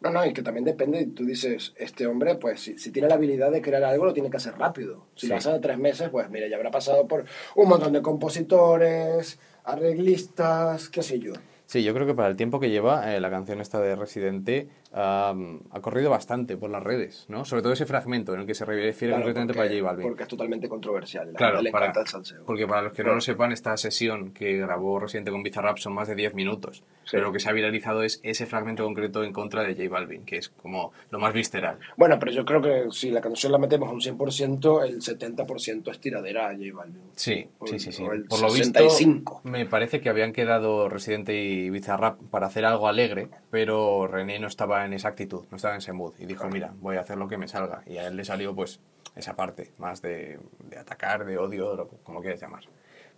No, 0.02 0.10
no, 0.10 0.24
y 0.24 0.32
que 0.32 0.42
también 0.42 0.64
depende, 0.64 1.06
tú 1.06 1.24
dices, 1.26 1.74
este 1.76 2.06
hombre, 2.06 2.34
pues 2.36 2.60
si, 2.60 2.78
si 2.78 2.90
tiene 2.90 3.08
la 3.08 3.14
habilidad 3.16 3.50
de 3.50 3.60
crear 3.60 3.84
algo, 3.84 4.06
lo 4.06 4.14
tiene 4.14 4.30
que 4.30 4.38
hacer 4.38 4.56
rápido. 4.56 5.06
Si 5.14 5.26
Sí. 5.26 5.28
lo 5.28 5.36
hace 5.36 5.52
de 5.52 5.58
tres 5.60 5.78
meses, 5.78 6.08
pues 6.10 6.28
mira, 6.30 6.48
ya 6.48 6.56
habrá 6.56 6.70
pasado 6.70 7.06
por 7.06 7.24
un 7.54 7.68
montón 7.68 7.92
de 7.92 8.00
compositores, 8.02 9.38
arreglistas, 9.64 10.88
qué 10.88 11.02
sé 11.02 11.18
yo. 11.18 11.32
Sí, 11.66 11.82
yo 11.84 11.94
creo 11.94 12.06
que 12.06 12.14
para 12.14 12.28
el 12.28 12.36
tiempo 12.36 12.58
que 12.60 12.70
lleva, 12.70 13.14
eh, 13.14 13.20
la 13.20 13.30
canción 13.30 13.60
esta 13.60 13.80
de 13.80 13.94
Residente 13.94 14.68
am, 14.92 15.60
ha 15.70 15.80
corrido 15.80 16.10
bastante 16.10 16.56
por 16.56 16.70
las 16.70 16.82
redes, 16.82 17.26
¿no? 17.28 17.44
Sobre 17.44 17.62
todo 17.62 17.72
ese 17.72 17.86
fragmento 17.86 18.34
en 18.34 18.40
el 18.40 18.46
que 18.46 18.54
se 18.54 18.64
refiere 18.64 18.92
Claro, 18.92 19.22
concretamente 19.22 19.54
para 19.54 19.68
J 19.68 19.82
Balvin. 19.82 20.06
Porque 20.06 20.22
es 20.24 20.28
totalmente 20.28 20.68
controversial. 20.68 21.32
La 21.32 21.38
Claro, 21.38 21.62
le 21.62 21.70
para- 21.70 21.92
el 21.94 22.06
salseo. 22.06 22.44
porque 22.44 22.66
para 22.66 22.82
los 22.82 22.92
que 22.92 23.04
no 23.04 23.14
lo 23.14 23.20
sepan, 23.20 23.52
esta 23.52 23.76
sesión 23.76 24.32
que 24.32 24.56
grabó 24.58 24.98
Residente 24.98 25.30
con 25.30 25.42
Bizarrap 25.42 25.78
son 25.78 25.92
más 25.94 26.08
de 26.08 26.14
10 26.14 26.34
minutos. 26.34 26.82
Sí. 27.04 27.16
Pero 27.16 27.24
lo 27.26 27.32
que 27.32 27.40
se 27.40 27.48
ha 27.48 27.52
viralizado 27.52 28.02
es 28.04 28.20
ese 28.22 28.46
fragmento 28.46 28.84
concreto 28.84 29.24
en 29.24 29.32
contra 29.32 29.62
de 29.64 29.74
J 29.74 29.88
Balvin, 29.88 30.24
que 30.24 30.36
es 30.38 30.48
como 30.50 30.92
lo 31.10 31.18
más 31.18 31.32
visceral. 31.32 31.78
Bueno, 31.96 32.18
pero 32.18 32.30
yo 32.32 32.44
creo 32.44 32.60
que 32.62 32.84
si 32.92 33.10
la 33.10 33.20
canción 33.20 33.50
la 33.52 33.58
metemos 33.58 33.88
a 33.88 33.92
un 33.92 34.00
100%, 34.00 34.82
el 34.84 35.00
70% 35.02 35.90
es 35.90 35.98
tiradera 36.00 36.48
a 36.50 36.52
J 36.54 36.64
Balvin. 36.74 37.02
Sí, 37.16 37.48
O 37.58 37.66
sí, 37.66 37.78
sí, 37.78 37.92
sí. 37.92 38.02
o 38.04 38.12
el 38.12 38.24
Por 38.24 38.40
lo 38.42 38.50
65. 38.50 39.40
visto, 39.42 39.48
me 39.48 39.66
parece 39.66 40.00
que 40.00 40.08
habían 40.08 40.32
quedado 40.32 40.88
Residente 40.88 41.34
y 41.42 41.70
Bizarrap 41.70 42.20
para 42.30 42.46
hacer 42.46 42.64
algo 42.64 42.86
alegre, 42.88 43.28
pero 43.50 44.06
René 44.06 44.38
no 44.38 44.46
estaba 44.46 44.79
en 44.84 44.92
esa 44.92 45.08
actitud, 45.08 45.44
no 45.50 45.56
estaba 45.56 45.74
en 45.74 45.78
ese 45.78 45.92
mood. 45.92 46.14
Y 46.18 46.26
dijo, 46.26 46.48
mira, 46.48 46.72
voy 46.80 46.96
a 46.96 47.00
hacer 47.00 47.16
lo 47.16 47.28
que 47.28 47.36
me 47.38 47.48
salga. 47.48 47.82
Y 47.86 47.96
a 47.98 48.06
él 48.06 48.16
le 48.16 48.24
salió, 48.24 48.54
pues, 48.54 48.80
esa 49.16 49.34
parte, 49.36 49.72
más 49.78 50.02
de, 50.02 50.38
de 50.68 50.78
atacar, 50.78 51.24
de 51.24 51.38
odio, 51.38 51.74
lo- 51.74 51.88
como 52.04 52.20
quieras 52.20 52.40
llamar. 52.40 52.64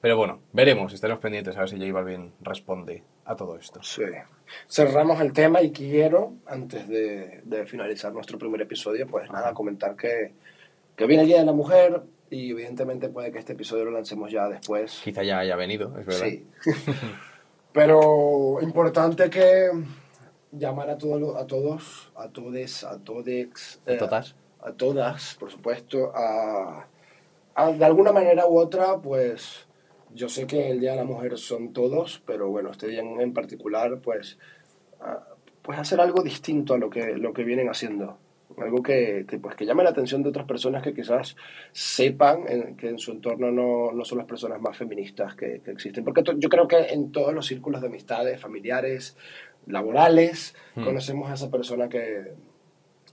Pero 0.01 0.17
bueno, 0.17 0.41
veremos, 0.53 0.93
estaremos 0.93 1.21
pendientes 1.23 1.57
a 1.57 1.61
ver 1.61 1.69
si 1.69 1.79
J 1.79 1.93
Balvin 1.93 2.33
responde 2.41 3.05
a 3.25 3.37
todo 3.37 3.57
esto. 3.57 3.81
Sí. 3.83 4.03
Cerramos 4.69 5.21
el 5.21 5.33
tema 5.33 5.63
y 5.63 5.71
quiero, 5.71 6.33
antes 6.47 6.89
de, 6.89 7.41
de 7.45 7.67
finalizar 7.67 8.13
nuestro 8.13 8.37
primer 8.37 8.61
episodio, 8.63 9.07
pues 9.07 9.31
nada, 9.31 9.55
comentar 9.55 9.95
que, 9.95 10.33
que 10.97 11.07
viene 11.07 11.23
el 11.23 11.29
Día 11.29 11.39
de 11.39 11.47
la 11.47 11.53
Mujer 11.53 12.03
y 12.31 12.51
evidentemente 12.51 13.11
puede 13.11 13.31
que 13.31 13.39
este 13.39 13.53
episodio 13.53 13.85
lo 13.85 13.91
lancemos 13.93 14.33
ya 14.33 14.49
después. 14.49 15.01
Quizá 15.05 15.23
ya 15.23 15.39
haya 15.39 15.55
venido, 15.55 15.97
es 15.99 16.07
verdad. 16.07 16.27
Sí. 16.27 16.47
Pero 17.73 18.61
importante 18.61 19.31
que 19.31 19.69
llamar 20.53 20.91
a, 20.91 20.99
todo, 20.99 21.37
a 21.39 21.47
todos, 21.47 22.13
a 22.15 22.29
todes, 22.29 22.85
a 22.85 22.99
todex, 22.99 23.81
¿A 23.87 23.93
eh, 23.93 23.97
todas? 23.97 24.35
a 24.61 24.73
todas, 24.73 25.35
por 25.41 25.51
supuesto, 25.51 26.13
a, 26.15 26.87
a, 27.55 27.73
de 27.73 27.85
alguna 27.85 28.13
manera 28.13 28.47
u 28.47 28.59
otra, 28.59 28.99
pues 28.99 29.67
yo 30.15 30.29
sé 30.29 30.47
que 30.47 30.71
el 30.71 30.81
Día 30.81 30.91
de 30.93 30.99
la 30.99 31.05
Mujer 31.05 31.39
son 31.39 31.73
todos, 31.73 32.23
pero 32.27 32.49
bueno, 32.51 32.71
este 32.71 32.87
día 32.89 33.01
en, 33.01 33.21
en 33.21 33.33
particular, 33.33 33.99
pues, 34.01 34.39
ah, 35.01 35.27
pues 35.63 35.79
hacer 35.79 36.01
algo 36.01 36.23
distinto 36.23 36.75
a 36.75 36.79
lo 36.79 36.91
que, 36.91 37.15
lo 37.17 37.33
que 37.33 37.45
vienen 37.45 37.69
haciendo. 37.69 38.19
Algo 38.59 38.83
que, 38.83 39.25
que, 39.27 39.39
pues, 39.39 39.57
que 39.57 39.65
llame 39.65 39.83
la 39.83 39.89
atención 39.91 40.23
de 40.23 40.29
otras 40.29 40.45
personas 40.47 40.83
que 40.83 40.93
quizás 40.93 41.37
sepan 41.73 42.45
en- 42.47 42.77
que 42.77 42.91
en 42.91 42.99
su 42.99 43.11
entorno 43.13 43.51
no, 43.51 43.93
no 43.93 44.05
son 44.05 44.19
las 44.19 44.27
personas 44.27 44.61
más 44.61 44.77
feministas 44.77 45.35
que, 45.35 45.61
que 45.65 45.71
existen. 45.71 46.05
Porque 46.05 46.23
to- 46.23 46.39
yo 46.39 46.51
creo 46.51 46.69
que 46.69 46.77
en 46.93 47.13
todos 47.13 47.33
los 47.33 47.47
círculos 47.47 47.81
de 47.81 47.87
amistades, 47.87 48.39
familiares, 48.39 49.17
laborales, 49.67 50.55
Hmm. 50.75 50.85
conocemos 50.85 51.31
a 51.31 51.35
esa 51.35 51.51
persona 51.51 51.89
que, 51.89 52.35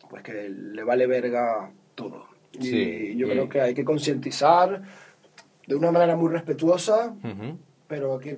pues, 0.10 0.24
que 0.24 0.50
le 0.50 0.84
vale 0.84 1.08
verga 1.08 1.72
todo. 1.96 2.26
Y 2.54 2.64
Sí, 2.64 3.16
yo 3.18 3.28
creo 3.30 3.48
que 3.50 3.62
hay 3.62 3.74
que 3.74 3.84
concientizar 3.86 4.82
de 5.68 5.76
una 5.76 5.92
manera 5.92 6.16
muy 6.16 6.30
respetuosa, 6.32 7.16
Ujú. 7.24 7.58
pero 7.88 8.18
hay 8.18 8.36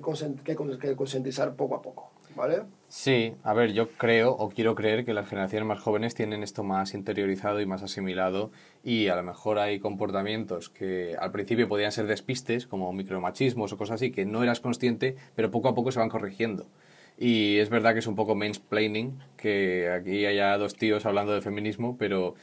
concientizar 0.96 1.54
poco 1.56 1.76
a 1.76 1.82
poco, 1.82 2.10
¿vale? 2.36 2.62
Sí, 2.88 3.32
a 3.42 3.54
ver, 3.54 3.72
yo 3.72 3.88
creo 3.92 4.32
o 4.32 4.50
quiero 4.50 4.74
creer 4.74 5.06
que 5.06 5.14
las 5.14 5.26
generaciones 5.26 5.66
más 5.66 5.80
jóvenes 5.80 6.14
tienen 6.14 6.42
esto 6.42 6.62
más 6.62 6.92
interiorizado 6.92 7.58
y 7.62 7.64
más 7.66 7.82
asimilado 7.82 8.50
y 8.84 9.08
a 9.08 9.16
lo 9.16 9.22
mejor 9.22 9.58
hay 9.58 9.80
comportamientos 9.80 10.68
que 10.68 11.16
al 11.18 11.32
principio 11.32 11.68
podían 11.68 11.90
ser 11.90 12.06
despistes, 12.06 12.66
como 12.66 12.92
micromachismos 12.92 13.72
o 13.72 13.78
cosas 13.78 13.94
así, 13.94 14.10
que 14.12 14.26
no 14.26 14.42
eras 14.42 14.60
consciente, 14.60 15.16
pero 15.34 15.50
poco 15.50 15.68
a 15.68 15.74
poco 15.74 15.90
se 15.90 16.00
van 16.00 16.10
corrigiendo. 16.10 16.66
Y 17.18 17.58
es 17.58 17.68
verdad 17.70 17.92
que 17.92 18.00
es 18.00 18.06
un 18.06 18.16
poco 18.16 18.34
mansplaining, 18.34 19.18
que 19.36 19.90
aquí 19.90 20.26
haya 20.26 20.56
dos 20.58 20.74
tíos 20.74 21.06
hablando 21.06 21.32
de 21.32 21.40
feminismo, 21.40 21.96
pero 21.98 22.34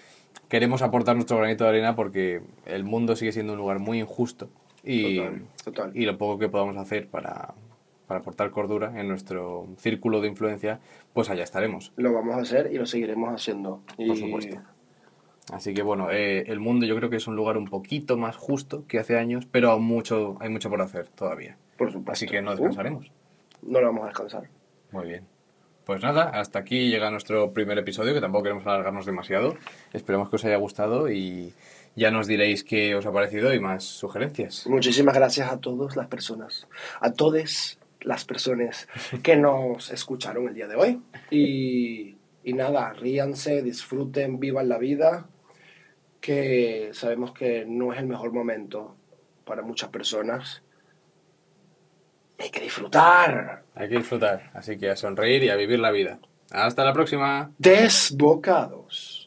queremos 0.47 0.81
aportar 0.81 1.15
nuestro 1.15 1.37
granito 1.37 1.63
de 1.65 1.69
arena 1.71 1.95
porque 1.95 2.41
el 2.65 2.83
mundo 2.83 3.15
sigue 3.15 3.31
siendo 3.31 3.53
un 3.53 3.59
lugar 3.59 3.79
muy 3.79 3.99
injusto 3.99 4.49
y, 4.83 5.17
Total, 5.17 5.41
total. 5.65 5.91
y 5.95 6.05
lo 6.05 6.17
poco 6.17 6.39
que 6.39 6.49
podamos 6.49 6.77
hacer 6.77 7.07
para, 7.07 7.53
para 8.07 8.21
aportar 8.21 8.51
cordura 8.51 8.99
en 8.99 9.07
nuestro 9.07 9.67
círculo 9.77 10.21
de 10.21 10.29
influencia, 10.29 10.79
pues 11.13 11.29
allá 11.29 11.43
estaremos. 11.43 11.91
Lo 11.97 12.13
vamos 12.13 12.35
a 12.35 12.41
hacer 12.41 12.69
y 12.71 12.77
lo 12.77 12.85
seguiremos 12.85 13.33
haciendo. 13.33 13.81
Y- 13.97 14.07
Por 14.07 14.17
supuesto. 14.17 14.57
Así 15.51 15.73
que 15.73 15.81
bueno, 15.81 16.11
eh, 16.11 16.43
el 16.45 16.59
mundo 16.59 16.85
yo 16.85 16.95
creo 16.95 17.09
que 17.09 17.15
es 17.15 17.25
un 17.27 17.35
lugar 17.35 17.57
un 17.57 17.65
poquito 17.65 18.17
más 18.17 18.35
justo 18.37 18.85
que 18.87 18.99
hace 18.99 19.17
años, 19.17 19.47
pero 19.51 19.71
aún 19.71 19.83
mucho, 19.83 20.37
hay 20.39 20.49
mucho 20.49 20.69
por 20.69 20.79
hacer 20.81 21.07
todavía. 21.07 21.57
Por 21.75 21.87
supuesto. 21.91 22.11
Así 22.11 22.27
que 22.27 22.39
no 22.43 22.51
Uh, 22.51 22.53
descansaremos. 22.53 23.11
no 23.63 23.81
lo 23.81 23.87
vamos 23.87 24.03
a 24.03 24.07
descansar. 24.07 24.43
Muy 24.91 25.07
bien. 25.07 25.27
Pues 25.85 26.03
nada, 26.03 26.25
hasta 26.25 26.59
aquí 26.59 26.89
llega 26.89 27.09
nuestro 27.09 27.51
primer 27.51 27.77
episodio, 27.79 28.13
que 28.13 28.21
tampoco 28.21 28.43
queremos 28.43 28.67
alargarnos 28.67 29.07
demasiado. 29.07 29.55
Esperemos 29.91 30.29
que 30.29 30.35
os 30.35 30.45
haya 30.45 30.57
gustado 30.57 31.09
y 31.11 31.53
ya 31.95 32.11
nos 32.11 32.27
diréis 32.27 32.63
qué 32.63 32.95
os 32.95 33.05
ha 33.07 33.11
parecido 33.11 33.53
y 33.53 33.59
más 33.59 33.85
sugerencias. 33.85 34.67
Muchísimas 34.67 35.15
gracias 35.15 35.51
a 35.51 35.59
todas 35.59 35.95
las 35.95 36.07
personas, 36.07 36.67
a 37.01 37.11
todas 37.11 37.79
las 38.01 38.23
personas 38.23 38.87
que 39.23 39.35
nos 39.35 39.91
escucharon 39.91 40.47
el 40.47 40.53
día 40.53 40.67
de 40.67 40.75
hoy. 40.75 41.01
Y, 41.31 42.17
y 42.43 42.53
nada, 42.53 42.93
ríanse, 42.93 43.61
disfruten, 43.63 44.39
vivan 44.39 44.69
la 44.69 44.77
vida, 44.77 45.27
que 46.21 46.89
sabemos 46.93 47.33
que 47.33 47.65
no 47.67 47.93
es 47.93 47.99
el 47.99 48.07
mejor 48.07 48.31
momento 48.31 48.95
para 49.45 49.63
muchas 49.63 49.89
personas. 49.89 50.61
Hay 52.39 52.49
que 52.49 52.61
disfrutar. 52.61 53.63
Hay 53.75 53.89
que 53.89 53.97
disfrutar, 53.97 54.51
así 54.53 54.77
que 54.77 54.89
a 54.89 54.95
sonreír 54.95 55.43
y 55.43 55.49
a 55.49 55.55
vivir 55.55 55.79
la 55.79 55.91
vida. 55.91 56.19
Hasta 56.51 56.83
la 56.83 56.93
próxima. 56.93 57.51
Desbocados. 57.57 59.18